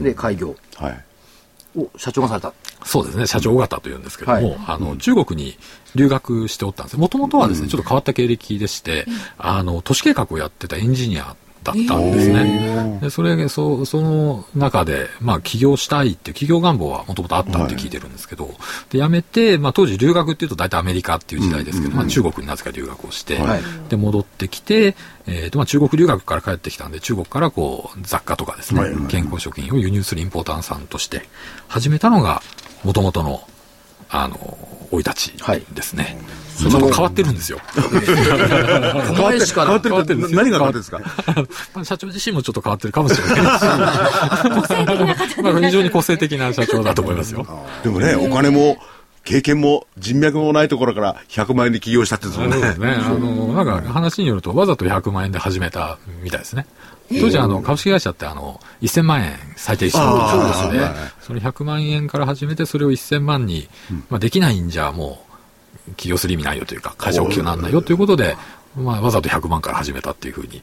[0.00, 1.04] で、開業はい。
[1.76, 2.52] を社長がされた。
[2.84, 4.58] そうですね、社長尾形というんですけども、はい。
[4.66, 5.58] あの、中国に
[5.94, 6.96] 留学しておったんです。
[6.98, 9.06] もともとはですね、ちょっと変わった経歴でして、
[9.38, 11.36] あの、都市計画をやってたエンジニア
[11.66, 12.98] だったんですね。
[13.02, 18.54] でそれそ、その中で、まあ、起業したいっていう企業願望はもともとあったって聞いてるんですけど、
[18.90, 23.62] で、辞めて、まあ、当時留学っていうと大体アメリカっていう時代ですけど、まあ、中国になぜか留学をして、はい。
[23.88, 31.28] で、戻ってきて、えーとまあ、中国留学から帰ってきたんで、中国からこう雑貨とかですね、健康食品を輸入するインポーターさんとして
[31.68, 32.42] 始めたのが、
[32.84, 33.46] もともとの、
[34.08, 35.34] あの、生い立ち
[35.74, 36.18] ですね。
[36.56, 37.60] ちょっと変わってるんですよ。
[37.74, 41.00] 狛江市から変わってるって何が変わってるんですか？
[41.74, 43.42] まあ社長自身もちょっと変わってるかもしれないし、
[45.42, 47.46] まあ非常に個性的な社長だと思いますよ。
[47.82, 48.78] でもね、お金も、
[49.24, 52.96] 経験も、人脈もないところから100万円で起業したって言うんですもんね。
[52.96, 56.64] ね、あの、なんか話によると、わざと100万円で始めたみたいですね。
[57.08, 60.84] 当時、あの、株式会社って、あの、1000万円最低したあーそうですね。
[60.84, 61.12] はいはい。
[61.20, 63.68] それ100万円から始めて、それを1000万に、
[64.10, 65.24] まあ、できないんじゃ、も
[65.88, 68.36] う、起業する意味ないよというか、会社大きくならないよということで、
[68.76, 70.62] まあ、わざと100万から始めたっていうふうに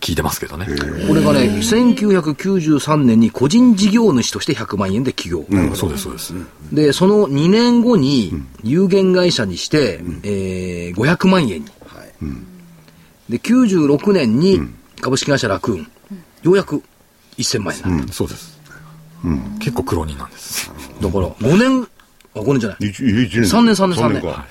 [0.00, 0.66] 聞いてますけどね。
[1.06, 5.44] これがね、1993年に個人事業主として100万円で起業。
[5.74, 6.34] そうです、そうです。
[6.72, 8.32] で、その2年後に
[8.64, 11.66] 有限会社にして、えー500万円に。
[13.28, 14.60] で、96年に
[15.00, 15.90] 株式会社ラクーン。
[16.42, 16.82] ようやく
[17.38, 18.58] 1000万円になっそうです。
[19.58, 20.70] 結構苦労人なんです。
[21.00, 21.06] た。
[21.06, 21.88] だから、5年、
[22.34, 22.78] あ、5年じゃない。
[22.88, 24.46] 一一年三年三年三年か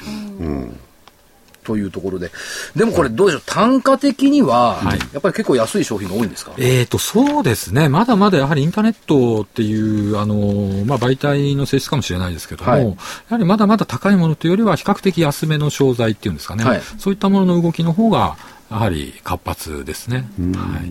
[1.64, 2.32] というところで。
[2.78, 6.54] でもこれどうでしょう単価的には、はいやっぱり結構安い商品が多いんですか？
[6.58, 7.90] えーと、そうですね。
[7.90, 12.94] まだまだやはりインターネットっていう、あの、まあ、媒体の性質かもしれないですけども、はいや
[13.32, 16.64] はりまだまだ高いものというよりは比較的安めの商材っていうんですかね。
[16.64, 18.38] はいそういったものの動きの方が、
[18.70, 20.28] やはり活発ですね。
[20.56, 20.82] は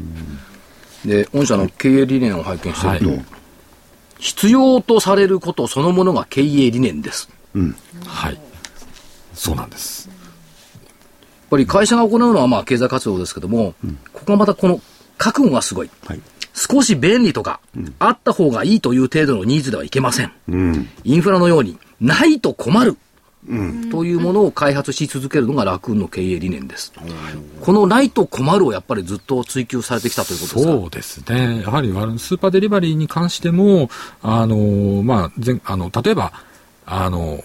[1.04, 1.08] い。
[1.08, 3.24] で、御社の経営理念を拝見してると、はい
[4.18, 7.28] 必要とされることそのものが経営理念です。
[8.06, 8.40] はい。
[9.34, 10.08] そうなんです。
[10.08, 13.74] やっぱり会社が行うのはまあ経済活動ですけども、
[14.14, 14.80] ここがまたこの
[15.18, 15.90] 覚悟がすごい。
[16.06, 16.20] はい
[16.58, 17.60] 少し便利とか、
[17.98, 20.32] あった方がいいという程度のニーズではいけません。
[21.04, 22.96] インフラのように、ないと困る。
[23.90, 26.92] というものを開発し続けるのがラクーンの経営理念です。
[27.60, 30.72] このないと困るをやっぱりずっと追求されてきたということですか？
[30.72, 31.62] そうですね。
[31.62, 33.88] やはりあのスーパーデリバリーに関しても、
[34.22, 36.32] あの、まあ、全あの、例えば、
[36.86, 37.42] あの、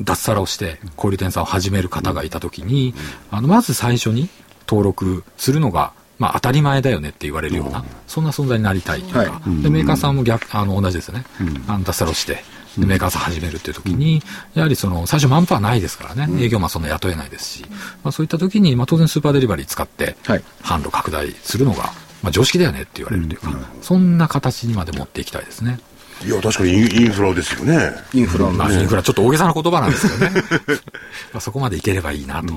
[0.00, 2.94] 脱サラをして小売店さんを始める方がいたときに、
[3.30, 4.28] あの、まず最初に
[4.68, 9.62] 登録するのが、まあ、当たり前だよねって言われるような、そんな存在になりたいというか、はい。
[9.62, 11.24] でメーカーさんも逆、あの、同じですね。
[11.68, 12.42] あの、脱サラをして、
[12.78, 14.22] でメーカーさん始めるっていう時に、
[14.54, 17.66] やはりその、最初マンパワーないですからね、営業マンそんな雇えないですし、
[18.02, 23.50] まあそういった時に、まあ当然スーパーデリバリー使ってはい、販路拡大するのが、まあ常識だよねって言われるというか、
[23.82, 25.78] そんな形にまで持っていきたいですね。
[26.24, 27.92] いや、確かにインインフラですよね。
[28.14, 30.42] インフラのまあインフラちょっと大げさな言葉なんですけどね。
[31.32, 32.54] まあそこまでいければいいなと。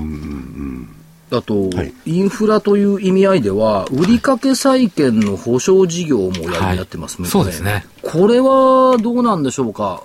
[1.29, 7.85] だと、はいインフラという意味合いでは、売掛債権の保証事業もおやりってますね、はいそうですね。
[8.01, 10.03] これはどうなんでしょうか。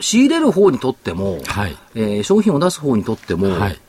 [0.00, 1.76] 仕入れる方にとっても、はい。
[1.94, 3.80] えー商品を出す方にとっても、はい。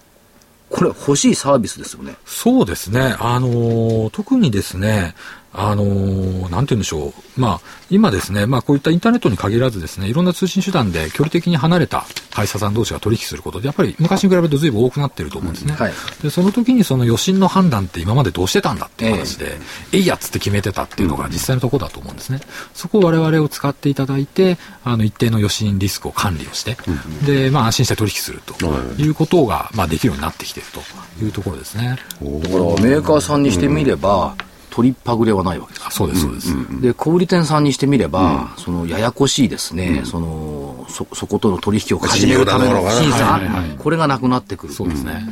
[0.69, 2.15] これ欲しいサービスですよね。
[2.25, 3.15] そうですね。
[3.19, 5.15] あのー特にですね、
[5.53, 7.39] あのーなんて言うんでしょう。
[7.39, 15.73] まあ、今ですね、まあこういったインターネットに限らずですね、いろんな通信手段で距離的に離れた会社さん同士が取引することで、やっぱり昔に比べると随分多くなってると思うんですね。
[15.73, 19.57] うんはいで、その時にその余震の判断って今までどうしてたんだっていう話で、
[19.91, 22.39] えいやっつって決めてたっていうのが実際のところだと思うんですね。
[22.73, 26.77] そこを我々を使っていただいて、あの一定の余震リスクを管理をして、
[27.25, 28.55] で、まあ安心して取引すると
[28.97, 31.89] いうことが、まあできるようになってきているというところですね。
[31.89, 34.35] だからメーカーさんにしてみれば、
[34.71, 35.85] 取りっぱぐれはないわけです。
[35.85, 36.81] あそうです、そうです。
[36.81, 43.39] で、小売店さんにしてみれば、そのややこしいですね、その、そ、そことの取引を始めるための審査
[43.77, 44.73] これがなくなってくる。
[44.73, 45.23] そうですね。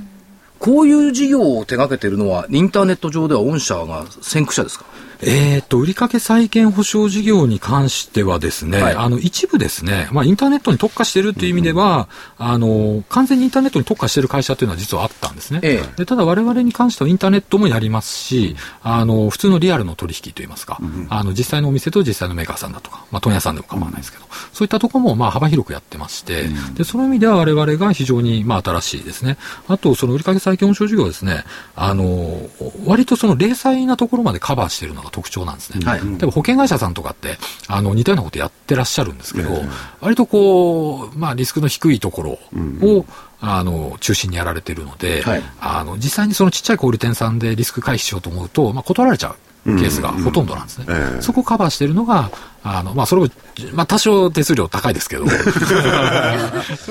[0.60, 4.86] こういう事業を手掛けてるのは、インターネット上では御社が先駆者ですか？
[5.22, 8.96] えーっと、売掛債権保証事業に関してはですね、はい。
[8.96, 15.60] あの、一部ですね、まあ、インターネットに特化してるっていう意味では、あの、完全にインターネットに特化してる会社っていうのは実はあったんですね。
[15.62, 15.94] ええ。
[15.98, 26.46] でただ我々に関してはインターネットもやりますし、あの、普通のリアルの取引といいますか、あの、実際のお店と実際のメーカーさんだとか、まあ、問屋さんでも構わないですけど、そういったところも、まあ、幅広くやってまして、
[26.76, 29.38] で、その意味では我々が非常に、まあ、新しいですね。
[29.68, 31.44] あと、その売掛債権保証事業はですね、
[31.76, 32.42] あの、
[32.86, 35.86] 割とその零細なところまでカバーしているのが特徴なんですね。
[35.86, 36.00] はい。
[36.00, 39.62] 例えば保険会社さんとかって、あの、似たようなことやってらっしゃるんですけど、
[40.02, 42.40] 割とこう、まあ、リスクの低いところ
[42.82, 43.06] を、
[43.42, 45.44] あの、中心にやられているので、はい。
[45.60, 49.36] あの、実際にそのちっちゃい小売店さんでリスク回避しようと思うと、まあ、断られちゃう。
[49.66, 50.86] ケースがほとんどなんですね。
[50.90, 51.22] ええ。
[51.22, 52.32] そこをカバーしているのが、
[52.64, 53.28] あの、まあ、それを、
[53.74, 55.36] まあ、多少手数料高いですけど、 そ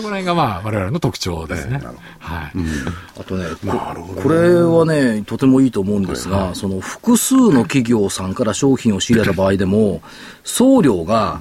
[0.03, 1.81] こら辺がまあ、我々の特徴ですね。
[2.19, 2.53] はい。
[3.19, 10.03] あとね、ここれはね、とてもいいと思うんですが、その複数の企業さんから商品を仕入れた場合でも、
[10.45, 11.41] 送料が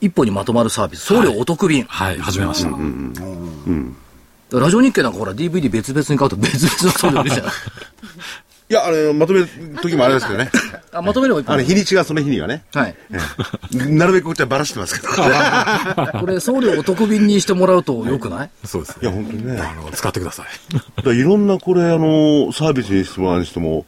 [0.00, 1.84] 一本にまとまるサービス、送料お得便。
[1.84, 2.70] はい、始めました。
[4.58, 7.50] ラジオ日経なんかほら DVD 別々に買うと別々の送料いるじゃな
[8.74, 8.76] い。
[8.76, 9.48] いや、あれ、まとめる
[9.82, 10.50] 時もあれですけどね。
[10.92, 11.54] あ、まとめれば一本。
[11.54, 12.64] あの、日にちがその日にはね。
[12.74, 12.94] はい。
[13.12, 13.18] え
[13.74, 15.12] えなるべくこっちはばらしてますけど。
[15.12, 15.16] い
[16.20, 18.50] これ送料お得便にしてもらうとよくない？
[18.64, 19.08] そうですね。
[19.08, 19.60] や、本当にね。
[19.60, 20.44] あの、使ってくださ
[21.06, 21.10] い。
[21.16, 23.84] いろんなこれ、あの、サービスにしてもらうにしても、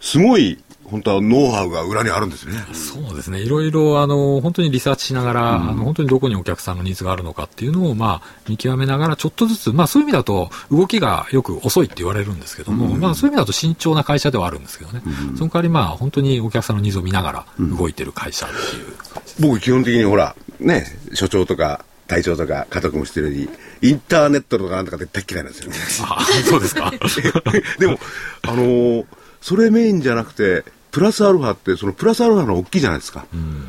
[0.00, 0.58] すごい、
[0.90, 2.54] 本当はノウハウが裏にあるんですね。
[2.72, 3.40] そうですね。
[3.40, 15.02] いろいろ、あの、本当にリサーチしながら、あの、本当にどこにお客さんのニーズがあるのかっていうのを、まあ、見極めながら、ちょっとずつ、まあ、そういう意味だと、動きがよく遅いって言われるんですけども、まあ、そういう意味だと慎重な会社ではあるんですけどね。
[15.36, 19.48] その代わり、まあ、本当にお客さんのニーズを見ながら動いてる会社っていう。
[19.48, 23.48] 僕、基本的にほら、ね、所長とか、隊長とか、家族もしてるように、
[23.82, 25.76] インターネットとかなんとか絶対嫌いなんですよね。
[26.02, 26.92] あそうですか。
[27.78, 28.00] でも、
[28.42, 29.04] あのー
[29.40, 33.26] それメインじゃなくて、プラスアルファって、そのプラスアルファの大きいじゃないですか。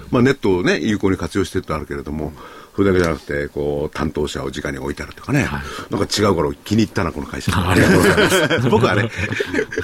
[0.10, 2.34] まあネットをね、有効に活用してるとあるけれども、
[2.76, 5.46] それだけじゃなくて、こう、担当者を直に置いてあるとかね。
[5.90, 7.52] なんか違うから気に入ったな、この会社。
[7.54, 8.60] ありがとうございます。
[8.72, 9.04] 僕はね、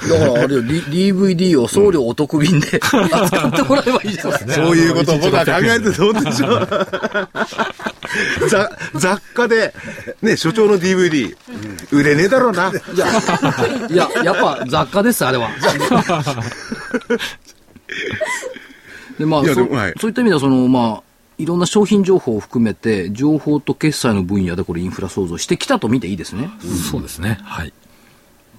[0.08, 0.80] だからあれよ、D-
[1.12, 4.52] DVD を送料お得便で扱ってもらえばいいじゃないですか。
[4.54, 6.68] そういうことを僕は考えてどうでしょう。
[8.48, 9.74] ざ雑貨で、
[10.22, 11.36] ね、所長の DVD、
[11.90, 12.70] 売れねえだろうな。
[12.70, 13.06] いや、
[13.88, 15.50] いや、やっぱ雑貨です、あれは。
[19.18, 21.02] で、まあ、そはいそういった意味では、その、まあ、
[21.38, 26.50] いろんな商品情報を含めて、情報と決済の分野でこれインフラ創造してきたと見ていいですね。
[26.90, 27.38] そうですね。
[27.42, 27.72] はい。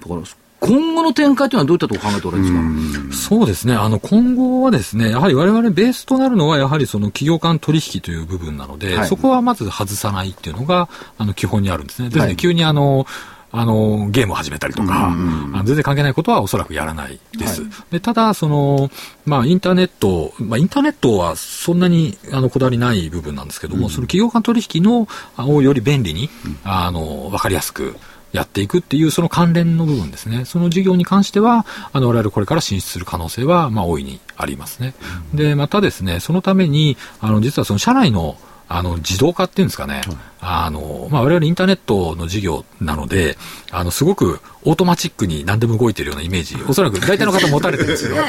[0.00, 0.22] だから、
[0.60, 3.74] 今後の展開というのはどういったところを考えておられるんですかそうですね。
[3.74, 9.08] あの、今後はですね、やはり我々ベースとなるのは、やはりその企業間取引という部分なので、はい。
[9.08, 12.08] そこはまず外さないっていうのが、あの、基本にあるんですね。
[12.08, 13.06] ですので、はい急にあの、
[13.52, 17.62] あの、ゲームを始めたりとか、あの全然関係ないことはおそらくやらないです。
[17.90, 18.90] でただ、その、
[19.26, 26.30] まあ、インターネット、まあ、インターネットはそんなに、あの、こだわりない部分なんですけども、その企業間取引の、あをより便利に、
[26.62, 27.96] あの、わかりやすく、
[28.32, 30.44] やっていくっていうその関連の部分ですね。
[30.44, 34.94] その事業に関しては、あの、我々これから進出する可能性は、まあ、大いにありますね。
[35.34, 38.36] で、またですね、そのために、あの、実はその社内の、
[38.72, 40.00] あの、自動化っていうんですかね。
[40.40, 43.36] あの、まあ、我々インターネットの事業なので、
[43.72, 48.28] あの、すごくオートマチックに何でも動いてるようなイメージ、 おそらく大体の方持たれてるんですけど、は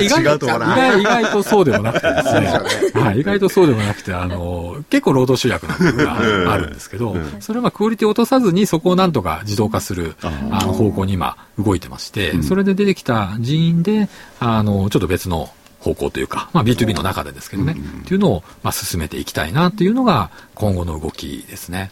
[0.00, 0.06] い。
[0.06, 2.34] 意外と意外意外とそうでもなくてです
[2.94, 6.72] ね、はい、意外とそうでもなくて、あの、結構労働集約な部分があるん。
[6.72, 14.08] ですけど、それはクオリティを落とさずにそこをなんとか自動化するあの方向に今動いてまして、それで出てきた人員で、
[14.38, 15.50] あの、ちょっと別の
[15.84, 21.90] 方向というか、まあ B2B の中でですけどね、っていうのを、まあ、進めていきたいなっていうのが今後の動きですね。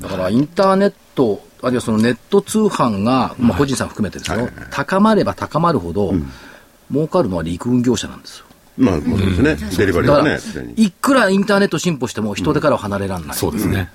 [0.00, 6.14] だからインターネット、あるいはそのネット通販が、まあ、個人さん含めてですけど、高まれば高まるほど、
[6.90, 8.46] 儲かるのは陸運業者なんですよ。
[8.78, 9.56] まあ、そうですね。
[9.76, 10.74] デリバリーだから、はね。
[10.76, 13.36] いくらインターネット進歩しても人手からは離れられない。
[13.36, 13.90] そうですね。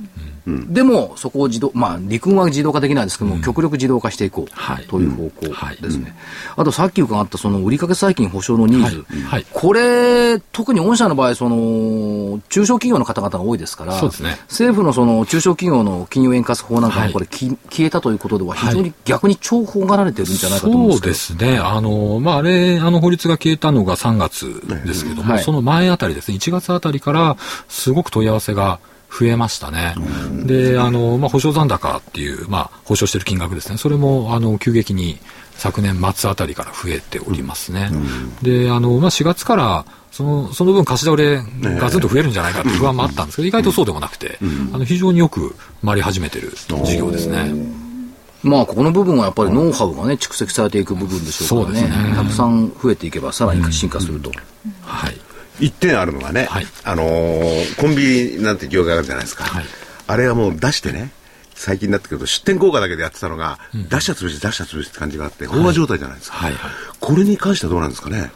[0.47, 4.85] でも、そこを自動、まあ、陸運は自動化できないですけども、極力自動化していこう、はい。
[4.85, 5.77] という方向はい。
[5.81, 6.15] ですね。
[6.55, 9.05] あと、さっき伺った、その、売掛債金保証のニーズ。
[9.09, 9.21] はい。
[9.23, 9.45] はい。
[9.51, 14.09] これ、特に御社の場合、その、中小企業の方々が多いですから、ね。
[14.47, 17.13] 政府のその、中小企業の金融円滑法なんかも、はい。
[17.13, 21.39] これ、き消えたということでは、非常に逆に重宝がられてるんじゃないかと思うんそうですけど。
[21.39, 21.59] ですね。
[21.59, 25.43] あの、まあ、あれ、あの法律が消えたのが3月ですけども、はい。
[25.43, 27.35] その前あたりですね、1月あたりから
[27.67, 28.79] すごく問い合わせが
[29.17, 29.95] 増えましたね。
[30.45, 33.77] で、あの、まあ、保証残高っていう、まあ、保証してる金額ですね。
[33.77, 35.17] それも、あの、急激に
[35.55, 37.89] 昨年末あたりから増えておりますね。
[38.41, 41.41] で、あの、まあ、4月から、その、その分貸し倒れ
[41.79, 44.37] ガツンと増えるんじゃないかっていう不安もあったんですけど、意外とそうでもなくて、
[44.73, 47.53] あの、非常によく回り始めてる事業ですね。
[48.43, 51.79] まあ、ここの部分はやっぱりノウハウがね、蓄積されていく部分でしょうからね。
[51.79, 54.31] そうですねたくさん増えていけば、さらに進化すると。
[54.83, 55.17] はい。
[55.59, 56.67] 一点あるのがね、はい。
[56.83, 59.43] あのーコンビニなんて業界あるじゃないですか。
[59.45, 59.65] はい。
[60.07, 61.11] あれはもう出してね、
[61.55, 66.37] 最近になってくると出店効果だけでやってたのが、出しちゃ潰して出しちゃ潰してって感じがあって、飽和状態じゃないですか。
[66.37, 66.71] はいはい。
[66.99, 68.31] これに関してはどうなんですかね。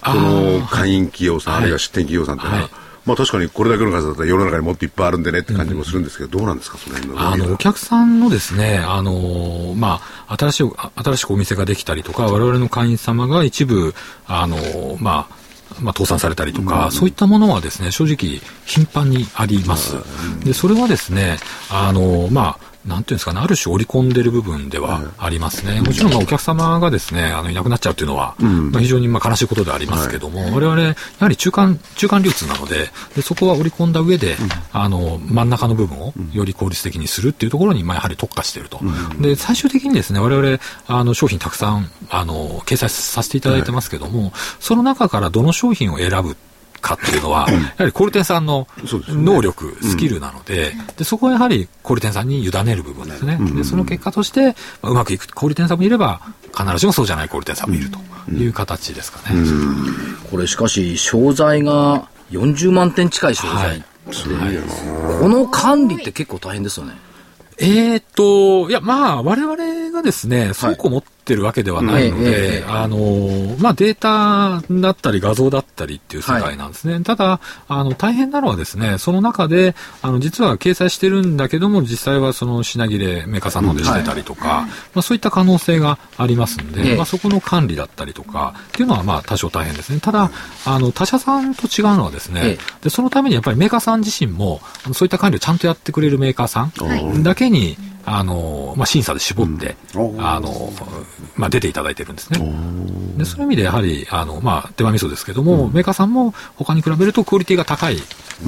[0.00, 1.62] あそーの会員企業さん、はい。
[1.62, 2.72] あるいは出店企業さんっていうのは、はい。
[3.06, 7.20] まあ確かにこれだけの数だったら世の中にもっといっぱいあるんでねって感じもするんですけど、どうなんですか、その辺の。
[7.20, 13.94] あの、お客さんのですね、あの、まあ、新しい、あ新しくお店ができたりとか、我々の会員様が一部、
[14.26, 15.34] あの、まあ、
[15.80, 19.96] まあ、倒産されたりとか、そういったものはですね、正直頻繁にあります。
[20.44, 21.38] で、それはですね、
[21.70, 25.80] あの、まあ、なんていうんですかね、ある種織り込んでる部分ではありますね。
[25.80, 34.36] もちろん、まあ、お客様がですね、あの、いなくなっちゃうっていうのは、まあ、非常にまあ悲しいことではありますけども、我々、やはり中間、中間流通なので、でそこは織り込んだ上で、
[34.72, 38.80] あの、真ん中の部分をより効率的にするっていうところに、まあ、やはり特化していると。
[39.20, 46.36] で、最終的にですね、我々、あの、商品たくさん、あの、掲載させていただいてますけども、その中からどの商品を選ぶ
[46.80, 48.66] かっていうのは、やはり小売店さんの
[49.08, 53.38] 能力、スキルなのでで、そこはやはり小売店さんに委ねる部分ですね。
[53.54, 56.20] で、その結果として、まあ、うまくいく小売店さんもいれば、
[56.56, 57.98] 必ずしもそうじゃない小売店さんもいると
[58.32, 59.40] いう形ですかね。
[60.30, 63.54] これしかし、商材が40万点近い商材。
[63.56, 63.84] はい。
[65.20, 66.94] この管理って結構大変ですよね。
[67.60, 77.02] えーっと、いや、まあ、我々がですね、倉庫持ってるわけではないので、えあの、まあ、データだったり画像だったりっていう世界なんですね。
[77.02, 86.96] ただ、あの、大変なのはですね、その中で、あの、実は掲載してるんだけども、実際はその品切れメーカーさんの方でしてたりとか、まあ、そういった可能性がありますんで、ええ。
[86.96, 90.00] まあ、そこの管理だったりとか、っていうのは、まあ、多少大変ですね。
[90.00, 90.30] ただ、
[90.64, 92.58] あの、他社さんと違うのはですね、ええ。
[92.84, 94.60] で、そのためにやっぱりメーカーさん自身も、
[94.92, 99.76] そういった管理をちゃんとやってくれるメーカーさんだけに、あの、まあ、審査で絞って、
[100.18, 100.72] あの、
[101.36, 102.38] まあ、出ていただいてるんですね。
[103.16, 107.98] で、そういう意味でやはり、あの、まあ、手羽味噌ですけども、メーカーさんも他に比べるとクオリティが高い、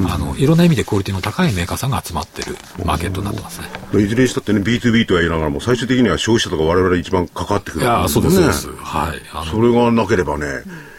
[0.06, 3.68] あの、いろんな意味でクオリティの高いメーカーさんが集まってるマーケットになってますね。
[4.00, 8.66] いずれにしたってね、B2B とは言いながらも、最終的には消費者とか我々一番関わってくるいや、そうです、そうです。
[8.68, 9.46] ねはい。
[9.50, 10.46] それがなければね、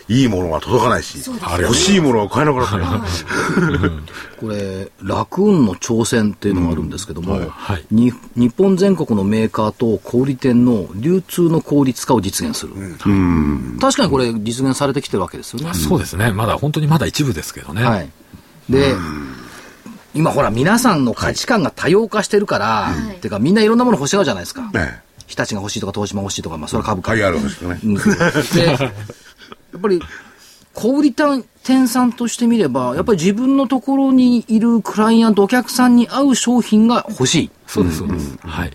[0.07, 1.19] いいものが届かないし、
[1.59, 2.83] 欲しいものが買えなくなったり。
[4.39, 12.73] これ、ラクーンの挑戦っていうのがあるんですけども、はいに日本全国のメーカーと小売店の流通の効率化を実現する。
[13.79, 15.73] 確かにこれ実現されてきてるわけですよね。
[15.73, 16.31] そうですね。
[16.31, 17.83] まだ、本当にまだ一部ですけどね。
[17.83, 18.09] はい。
[18.69, 18.95] で、
[20.13, 24.69] 今ほら皆さんの価値観が多様化してるから、っていうかみんないろんなもの欲しがるじゃないですか。
[24.73, 27.11] ね日立が欲しいとか東島欲しいとか、まあそれは株価。
[27.11, 27.79] 買いあるんですよね。
[29.71, 30.01] やっぱり、
[30.73, 31.13] 小売
[31.63, 38.37] 店さんとしてみれば、やっぱり自分のところにいるクライアント、お客さんに合う商品が欲しいそうです、そうです。
[38.41, 38.71] はい。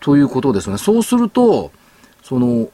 [0.00, 0.78] ということですよね。
[0.78, 1.72] そうすると、
[2.22, 2.68] その、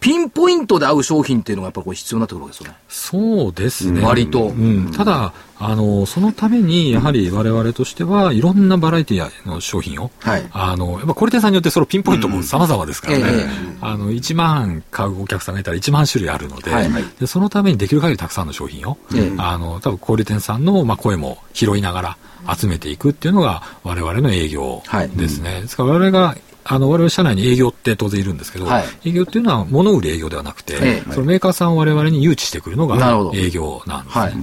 [0.00, 2.78] ピンポイントで合う商品っていうのがやっぱり必要になってくるわけですよね。
[2.88, 4.00] そうですね。
[4.00, 4.92] 割とうん。
[4.92, 13.24] ただ、あの、そのために、やはり我々としては、いろんなバラエティの商品を、はいあの、やっぱ小売店さんによってそのピンポイントも様々ですからね。
[13.26, 13.46] ええ
[13.80, 22.16] あの、1万買うお客さんがいたら1万種類あるので、はいはいでそのためにできる限りたくさんの商品を、ええあの、多分小売店さんの、まあ、声も拾いながら
[22.56, 25.62] 集めていくっていうのが我々の営業はいですね。
[25.62, 26.36] ですから我々が
[26.70, 34.22] あの我々社内に営業って当然いるんですけど、はい営業っていうのは物売る営業ではなくて、ええそのメーカーさんを我々に誘致してくるのなるほどが営業なんですね。
[34.22, 34.34] はい。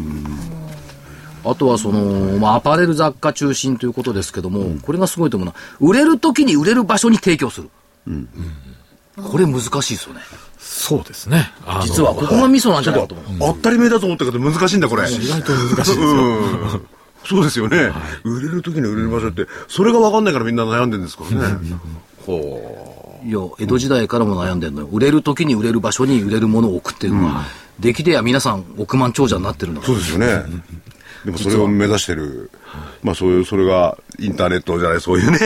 [1.46, 7.70] あとはその、まあ、アパレル雑貨中心ということですけども、これがすごいと思うのは、売れる時に売れる場所に提供する。
[9.16, 10.22] これ難しいですよね。
[10.58, 11.52] そうですね。
[11.84, 13.54] 実は、ここがミソなんじゃないかと思う。
[13.56, 15.04] 当たり前だと思ったけど難しいんだ、これ。
[15.04, 16.02] 意外と難しいですよ。
[16.02, 16.88] うん
[17.28, 17.92] そうですよね。
[18.24, 21.58] 売れる時に売れる場所って、それが分かんないからみんな悩んでるんですからね。
[22.26, 24.88] ほいや、江戸時代からも悩んでるのよ。
[24.92, 27.46] 売れる時に売れる場所に売れるものを置くっていうのは、
[27.80, 30.44] 出来でや皆さん億万長者になってるんだそうですよね。
[31.26, 32.52] でもそれを目指してる、
[33.02, 35.40] まあそういう、それがインターネットじゃない、そういうね、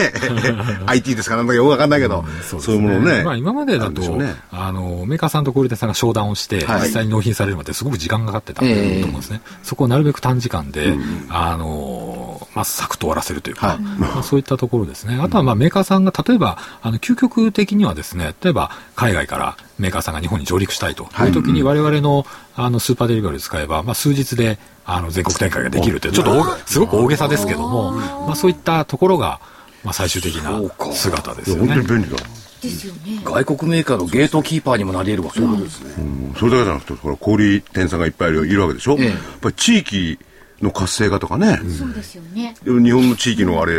[0.84, 3.22] IT ですかなんだかよくわかんないけど、そういうものをね。
[3.24, 4.34] まあ今までだと、ね。
[4.50, 6.82] あの、メーカーさんと小売店さんが商談をして、はい。
[6.82, 9.40] 実際に納品されるまですごく時間がかかってたと思うんですね。
[9.62, 10.94] そこをなるべく短時間で、
[11.30, 12.19] あの、
[12.54, 15.18] まあ、サクッと終わらせるというか、はいまあ、そういったところですね。
[15.20, 22.26] あとはまあメーカーさんが例えば、あの、究極的にはですね、例えば海外からメーカーさんが日本に上陸したいという時に我々の、
[22.56, 29.40] あの、スーパーデリバリーを使えば、まあ、数日で、あの、全国展開ができるという、ちょっと大すごく大げさですけども、まあ、そういったところが、
[29.84, 30.60] まあ、最終的な
[30.92, 32.02] 姿ですよね本当に。
[32.04, 32.22] 便利だ。
[32.60, 33.20] ですよね。
[33.24, 35.94] 外国メーカーのゲートキーパーにもなり得るわけそうですね。
[35.98, 40.18] うんそれだけじゃなくて、これ小売店さんがいっぱいいるいるわけでしょ、ええやっぱり地域
[40.60, 42.54] の活性化とかね、そうですよね。
[42.64, 43.72] 日本の地域のあれ、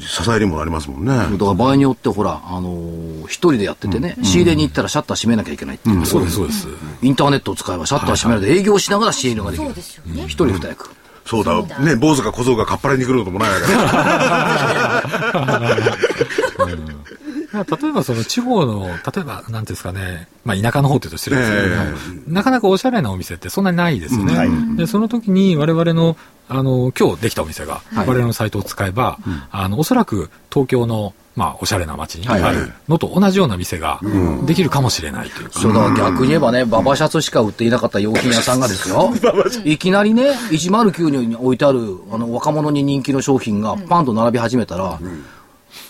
[0.00, 1.14] 支えにもなりますもんね。
[1.14, 6.68] だから場合によってほら、あのー一人でやっててね、仕入れに行ったらシャッター閉めなきゃいけないっていう、そうです、そうです。
[7.02, 9.66] インターネットを使えばシャッター閉めるで営業しながら仕入れができる。
[9.66, 10.90] そうですよね一人二役。
[11.26, 13.78] そうだ、ね、坊主が小僧がかっぱらいに来ることもないわけだ。
[13.78, 13.90] ま
[16.66, 16.68] あ
[17.62, 21.62] 例えばその地方の、例えば、なんですかね、まあ田舎の方って言うと失礼ですけど、
[22.28, 24.76] えなかなかおしゃれなお店ってそんなにないですよね。
[24.76, 26.16] で、その時に我々の、
[26.48, 29.18] あの、今日できたお店が、我々のサイトを使えば、
[29.50, 33.98] あの、おそらく東京の、まあ、おしゃれな街にあるのと同じような店が
[34.46, 35.60] できるかもしれないというか。
[35.60, 39.12] そうだから逆に言えばね、ババシャツしか売っていなかった洋品屋さんがですよ、
[39.64, 45.00] いきなりね、109に置いてあるあの若者に人気の商品がパンと並び始めたら、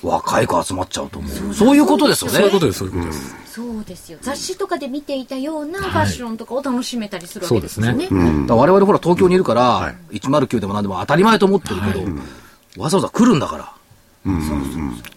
[0.02, 1.54] 若い子集まっちゃうと思う。
[1.54, 2.36] そういうことですよね。
[2.36, 3.44] そういうことです、そういうことです。
[3.54, 4.18] そうですよ。
[4.20, 8.46] 雑誌とかで見ていたようなファッションとかを楽しめたりするわけですよね,、そうですね。
[8.48, 13.72] 我々ほら東京にいるから、109でも何でも当たり前と思ってるけど、わざわざ来るんだから。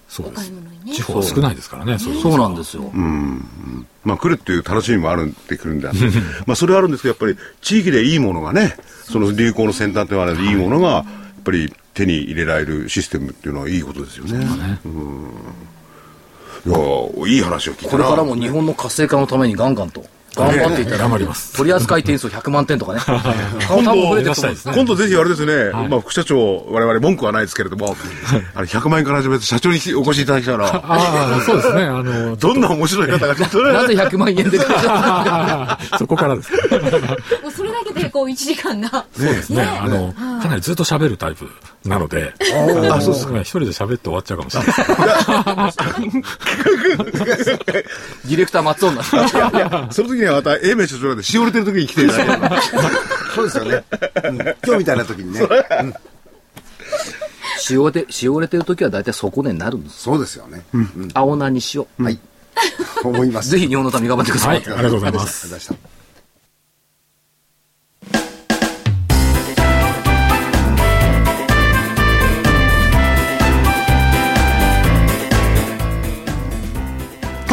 [0.10, 0.42] そうです。
[0.42, 0.52] 買い。
[0.52, 0.94] 物にね。
[0.94, 2.14] 地方少ないですからね、そう。
[2.14, 2.84] いうそうなんですよ。
[4.04, 5.90] まあ来るっていう楽しみもあるってくるんで
[6.46, 11.06] まあそれはあるんですけど、やっぱり地域でいいものがね、その流行の先端と言われるいいものが、やっ
[11.44, 14.46] ぱり手に入れられるシステムっていうのはいいことですよね。
[14.86, 15.32] うん。
[16.66, 17.92] いやーいい話を聞いたな。
[17.92, 20.06] これからも日本の活性化のためにガンガンと
[20.38, 21.58] 頑張っていただ頑張ります。
[21.58, 23.00] 取扱点数100万点とかね。
[23.68, 24.52] 顔多分増えてると思う。
[24.52, 27.96] んですね今度ぜひあれですね、まあ副社長、我々文句はないですけれども、
[28.54, 31.84] あれ100万円から始めて社長にお越しいただきたら、ああ、そうですね。
[31.84, 33.74] あの、どんな面白い方がちょっとね。
[33.74, 34.60] なぜ100万円で
[35.98, 36.52] そこからです。
[37.42, 39.06] もうそれだけでこう1時間が。
[39.18, 39.64] そうですね。
[39.64, 41.50] あの、かなりずっと喋るタイプ
[41.88, 42.34] なので、
[42.90, 43.42] あそうですね。
[43.42, 45.72] 一人で喋って終わっちゃうかもしれない
[47.26, 47.46] です。
[47.46, 49.04] ディレクター松尾にな
[49.92, 52.62] その時にはまた、英明所長でしおれてる時に来ていただいて。
[53.36, 53.84] そうですよね。
[54.24, 55.42] うん今日みたいな時にね。
[57.60, 60.04] しおれて、しおれてる時は大体そこでなるんです。
[60.04, 60.64] そうですよね。
[61.14, 62.04] 青菜にしよう。
[62.04, 62.20] はい。
[63.04, 63.50] 思います。
[63.50, 64.50] ぜひ日本のために頑張ってくださ。
[64.50, 65.97] はいい、ありがとうございます。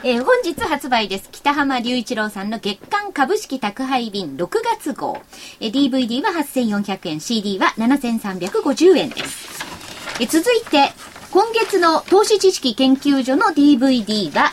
[0.05, 1.29] えー本日発売です。
[1.31, 4.49] 北浜隆一郎さんの月間株式宅配便6
[4.79, 5.19] 月号。
[5.61, 9.65] えー DVD は8400円、CD は7350円です。
[10.21, 10.93] えー続いて、
[11.31, 14.53] 今月の投資知識研究所の DVD は、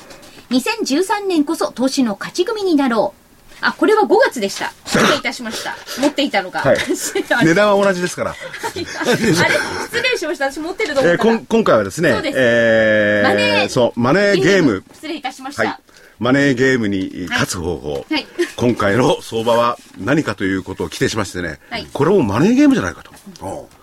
[0.52, 3.19] 2013年こそ投資の勝ち組になろう。
[3.62, 4.72] あ、これは5月でした。
[4.86, 5.76] 失礼いたしました。
[6.00, 6.62] 持っていたのが。
[6.62, 6.78] はい
[7.44, 8.32] 値段は同じですから。
[8.32, 8.36] あ
[8.74, 10.52] れ失礼しました。
[10.52, 11.34] 私持ってると思えー、ったら。
[11.36, 14.84] こん今回はですねそうえマネーー、そう、マネーゲーム。
[14.94, 15.64] 失礼いたしました。
[15.64, 15.78] はい。
[16.20, 18.06] マネーゲームに勝つ方法。
[18.10, 23.12] はい今回の相場は何かということを規定しましてね、はいこれもマネーゲームじゃないかと。
[23.42, 23.79] おう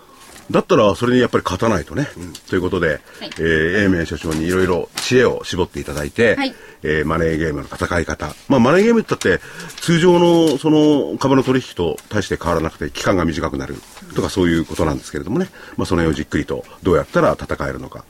[0.51, 2.09] だったら、それにやっぱり勝たないとね。
[2.49, 3.01] ということで、はい
[3.39, 8.33] えー、英明所長にいろいろ知恵を絞っていただいて、はいえーマネーゲームの戦い方。
[8.49, 13.75] まあ、マネーゲームって言ったって、通常の、その、株の取引と大して変わらなくて、期間が短くなる
[14.15, 15.49] とか、そういうことなんですけれどもね。
[15.77, 18.05] まあ、その辺をじっくりと、どうやったら戦えるのか。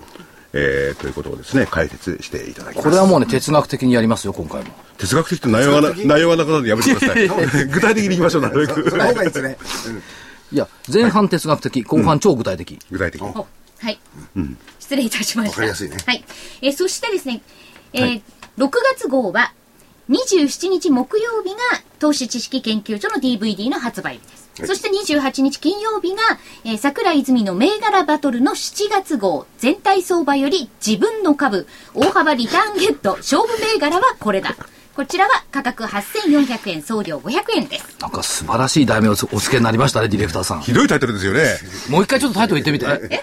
[0.53, 2.85] えー、ということをですね、解説していただきます。
[2.85, 4.71] これはもうね、哲学的にやりますよ、今回も。
[4.97, 7.29] 哲学的って内容が内容がなくなるのでやめてください。
[7.69, 8.91] 具体的にいきましょう、なるべく。
[8.91, 9.59] その方がいいですね。
[10.53, 12.79] いや、前半哲学的、後半超具体的。
[12.91, 13.21] 具体的。
[13.79, 13.99] はい、
[14.79, 15.51] 失礼いたしました。
[15.51, 15.97] わかりやすいね。
[16.07, 16.25] はい。
[16.63, 17.43] えーそしてですね、
[17.93, 18.23] えー
[18.59, 19.53] 6月号は、
[20.09, 21.57] 27日木曜日が
[21.99, 24.47] 投資知識研究所の DVD の発売日です。
[24.67, 26.23] そして28日金曜日が、
[26.65, 34.57] えー桜井泉の銘柄バトルの7月号、全体相場より自分の株、大幅リターンゲット、勝負銘柄はこれだ。
[34.97, 37.99] こちらは価格8400円、送料500円です。
[38.01, 40.63] なんか素晴らしい題名をお付けになりましたね、ディレクターさん。
[40.63, 41.59] ひどいタイトルですよね。
[41.91, 43.23] もう一回ちょっとタイトル言ってみて。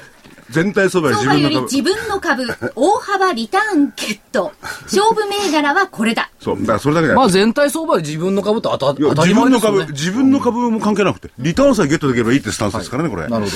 [0.53, 2.43] 全体相場より相場より自分の株。
[2.45, 4.51] 自分の株、大幅リターンゲット、
[4.83, 6.29] 勝負銘柄はこれだ。
[6.39, 6.59] そう。
[6.61, 7.13] だからそれだけで。
[7.15, 10.11] まあ全体相場で自分の株と当た当たり自分の株、前ですよね。
[10.11, 13.27] 自分の株も関係なくて、リターンさえゲットできればいいってスタンスですからね、これ。
[13.27, 13.51] なるほ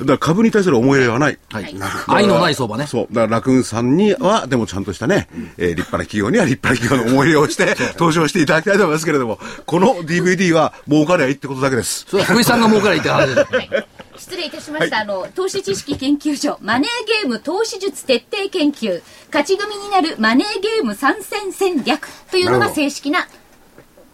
[0.00, 1.38] だから株に対する思い入れはない。
[1.50, 1.76] はい。
[2.06, 2.86] 愛のない相場ね。
[2.86, 3.06] そう。
[3.14, 5.28] だから、ラクーンさんには、でもちゃんとしたね、
[5.58, 12.06] えー立派な企業には立派な企業の思い入れをして、投資をしていただきたいと思いますけれども、この DVD は儲かりゃいいってことだけです。
[12.08, 14.09] それは福井さんが儲からいいって話でしょ。
[14.20, 15.00] 失礼いたしました。
[15.00, 23.26] あの、投資知識研究所、マネーゲーム投資術徹底研究、勝ち組になるマネーゲーム参戦戦略というのが正式な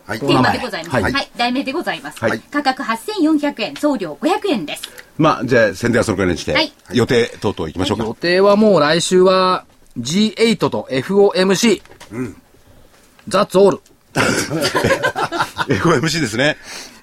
[0.06, 0.20] はい。
[0.20, 0.96] テーマでございます。
[0.96, 2.20] は、はいい題名でございます。
[2.20, 4.82] はい価格8400円、送料500円です。
[5.18, 8.04] まあ、じゃあ、宣伝はそのくらいにして、はい予定等々行きましょうか。
[8.04, 9.64] 予定はもう来週は
[9.98, 11.82] G8 と FOMC。
[13.28, 13.80] That's all.
[15.66, 16.56] FOMC ですね。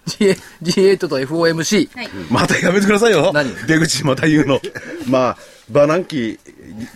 [0.05, 1.89] G- G8 と FOMC。
[1.95, 2.09] はい。
[2.29, 3.31] またやめてくださいよ。
[3.33, 3.53] 何？
[3.67, 4.59] 出口また言うの。
[5.07, 5.37] まあ、
[5.69, 6.39] バナンキ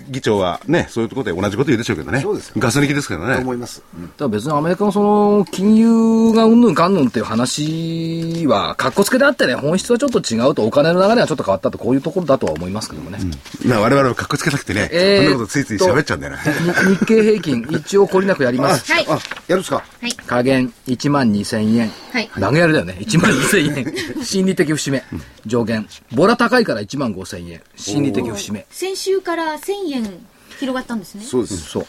[0.10, 2.22] 議長はね、そういうところで同じこと言うでしょうけどね。
[2.22, 3.36] そうですよガス抜きですからね。
[3.36, 3.82] と思います。
[3.96, 13.20] うんだから別にアメリカのその金融がうんぬんかんぬんっていう話は、かっこつけであってね、本質はちょっと違うと、お金の流れはちょっと変わったと、こういうところだとは思いますけどもね。
[13.66, 16.40] まあ、我々はかっこつけたくてね、えーそんなことついつい喋っちゃうんだよね。
[16.88, 18.92] に日経平均、一応懲りなくやります。
[18.92, 19.06] はい。
[19.10, 19.20] あ、や
[19.50, 19.76] るんですか？
[20.02, 20.12] はい。
[20.14, 21.92] 加減1万2000円。
[22.12, 22.98] はい投げやりだよね。
[23.00, 24.24] 1万2000円。
[24.24, 25.04] 心理的節目。
[25.46, 25.88] 上限。
[26.14, 27.62] ボラ高いから1万5000円。
[27.76, 28.66] 心理的節目。
[28.70, 30.26] 先週から1000円
[30.60, 31.24] 広がったんですね。
[31.24, 31.58] そうです。
[31.58, 31.86] そう。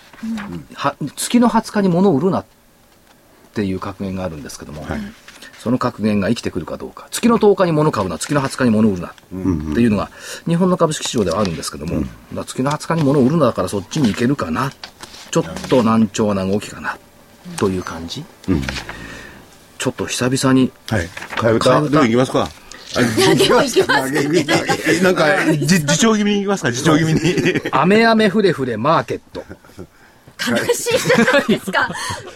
[0.75, 2.45] は月の20日に物を売るなっ
[3.55, 4.87] ていう格言があるんですけども、
[5.59, 7.09] その格言が生きてくるかどうか。
[7.11, 9.13] 月の10日に物を買うな、月の20日に物を売るなっ
[9.75, 10.11] ていうのが、
[10.47, 12.05] 日本の株式市場ではあるんですけども、
[12.45, 14.71] 月の20日に物を売るなだからそっちに行けるかな。
[15.31, 16.99] ちょっと難聴な動きかな。
[17.57, 18.25] という感じ。
[19.79, 21.09] ちょっと久々に、はい。
[21.37, 22.49] 替え歌、替え歌でも行きますか。
[22.95, 24.13] でも行きます。
[24.15, 26.71] 投げみたいえなんか、じ自重気味に行きますか？
[26.71, 27.61] 自重気味に。
[27.71, 29.45] 雨雨ふれふれマーケット。
[30.51, 31.91] 悲しいじゃないですか。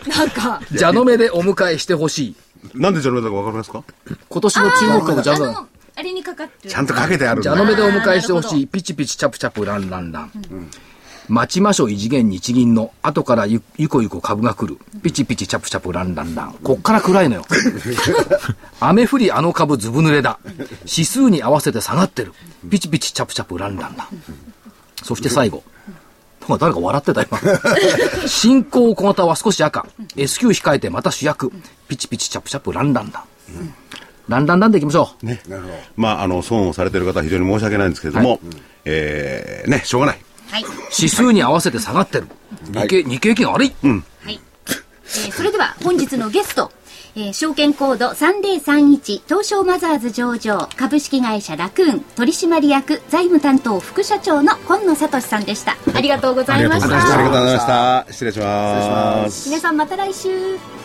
[0.08, 0.60] なんか。
[0.78, 2.36] 蛇の目でお迎えしてほしい。
[2.74, 3.22] なんでじゃない。
[3.22, 3.84] だかわかりますか
[4.28, 6.70] 今年の注目株蛇のあの、あれにかかってる。
[6.70, 8.66] ちゃんとかけてあるんだ蛇の目でお迎えしてほしい。
[8.66, 10.30] ピチピチチャプチャプランランラン。
[11.28, 14.78] 待ちましょう異次元日銀の後からゆゆこゆこ株が来る。
[15.02, 16.54] ピチピチチャプチャプランランラン。
[16.62, 17.44] こっから暗いのよ。
[18.80, 20.38] 雨降りあの株ずぶ濡れだ。
[20.80, 22.32] 指数に合わせて下がってる。
[22.70, 24.08] ピチピチチャプチャプランランラン。
[25.02, 25.62] そして最後。
[26.48, 27.40] なんか誰か笑ってた今。
[28.26, 29.86] 進行小型は少し赤。
[30.16, 31.52] S q 控えてまた主役。
[31.88, 33.74] ピチピチチャプチャプランランラン。
[34.28, 35.26] ランランランでいきましょう。
[35.26, 35.74] なるほど。
[35.96, 38.40] まあ、あの、損をされてる方は非常に申し訳ないんですけれども、
[38.84, 40.18] えー、ね、しょうがない。
[40.52, 40.64] はい。
[40.96, 42.28] 指数に合わせて下がってる。
[42.72, 43.72] 日経、日経平均悪い。
[43.82, 44.34] はい。
[44.34, 46.70] えーそれでは本日のゲスト、
[47.16, 55.76] えー証券コード3031東証マザーズ上場株式会社ラクーン取締役財務担当副社長の今野聡さんでした。
[55.94, 57.14] ありがとうございましありがとうございました。
[57.14, 57.40] ありがとうた。
[57.40, 58.12] ございました。
[58.12, 59.48] 失礼します。
[59.48, 60.81] 皆さんまた来週。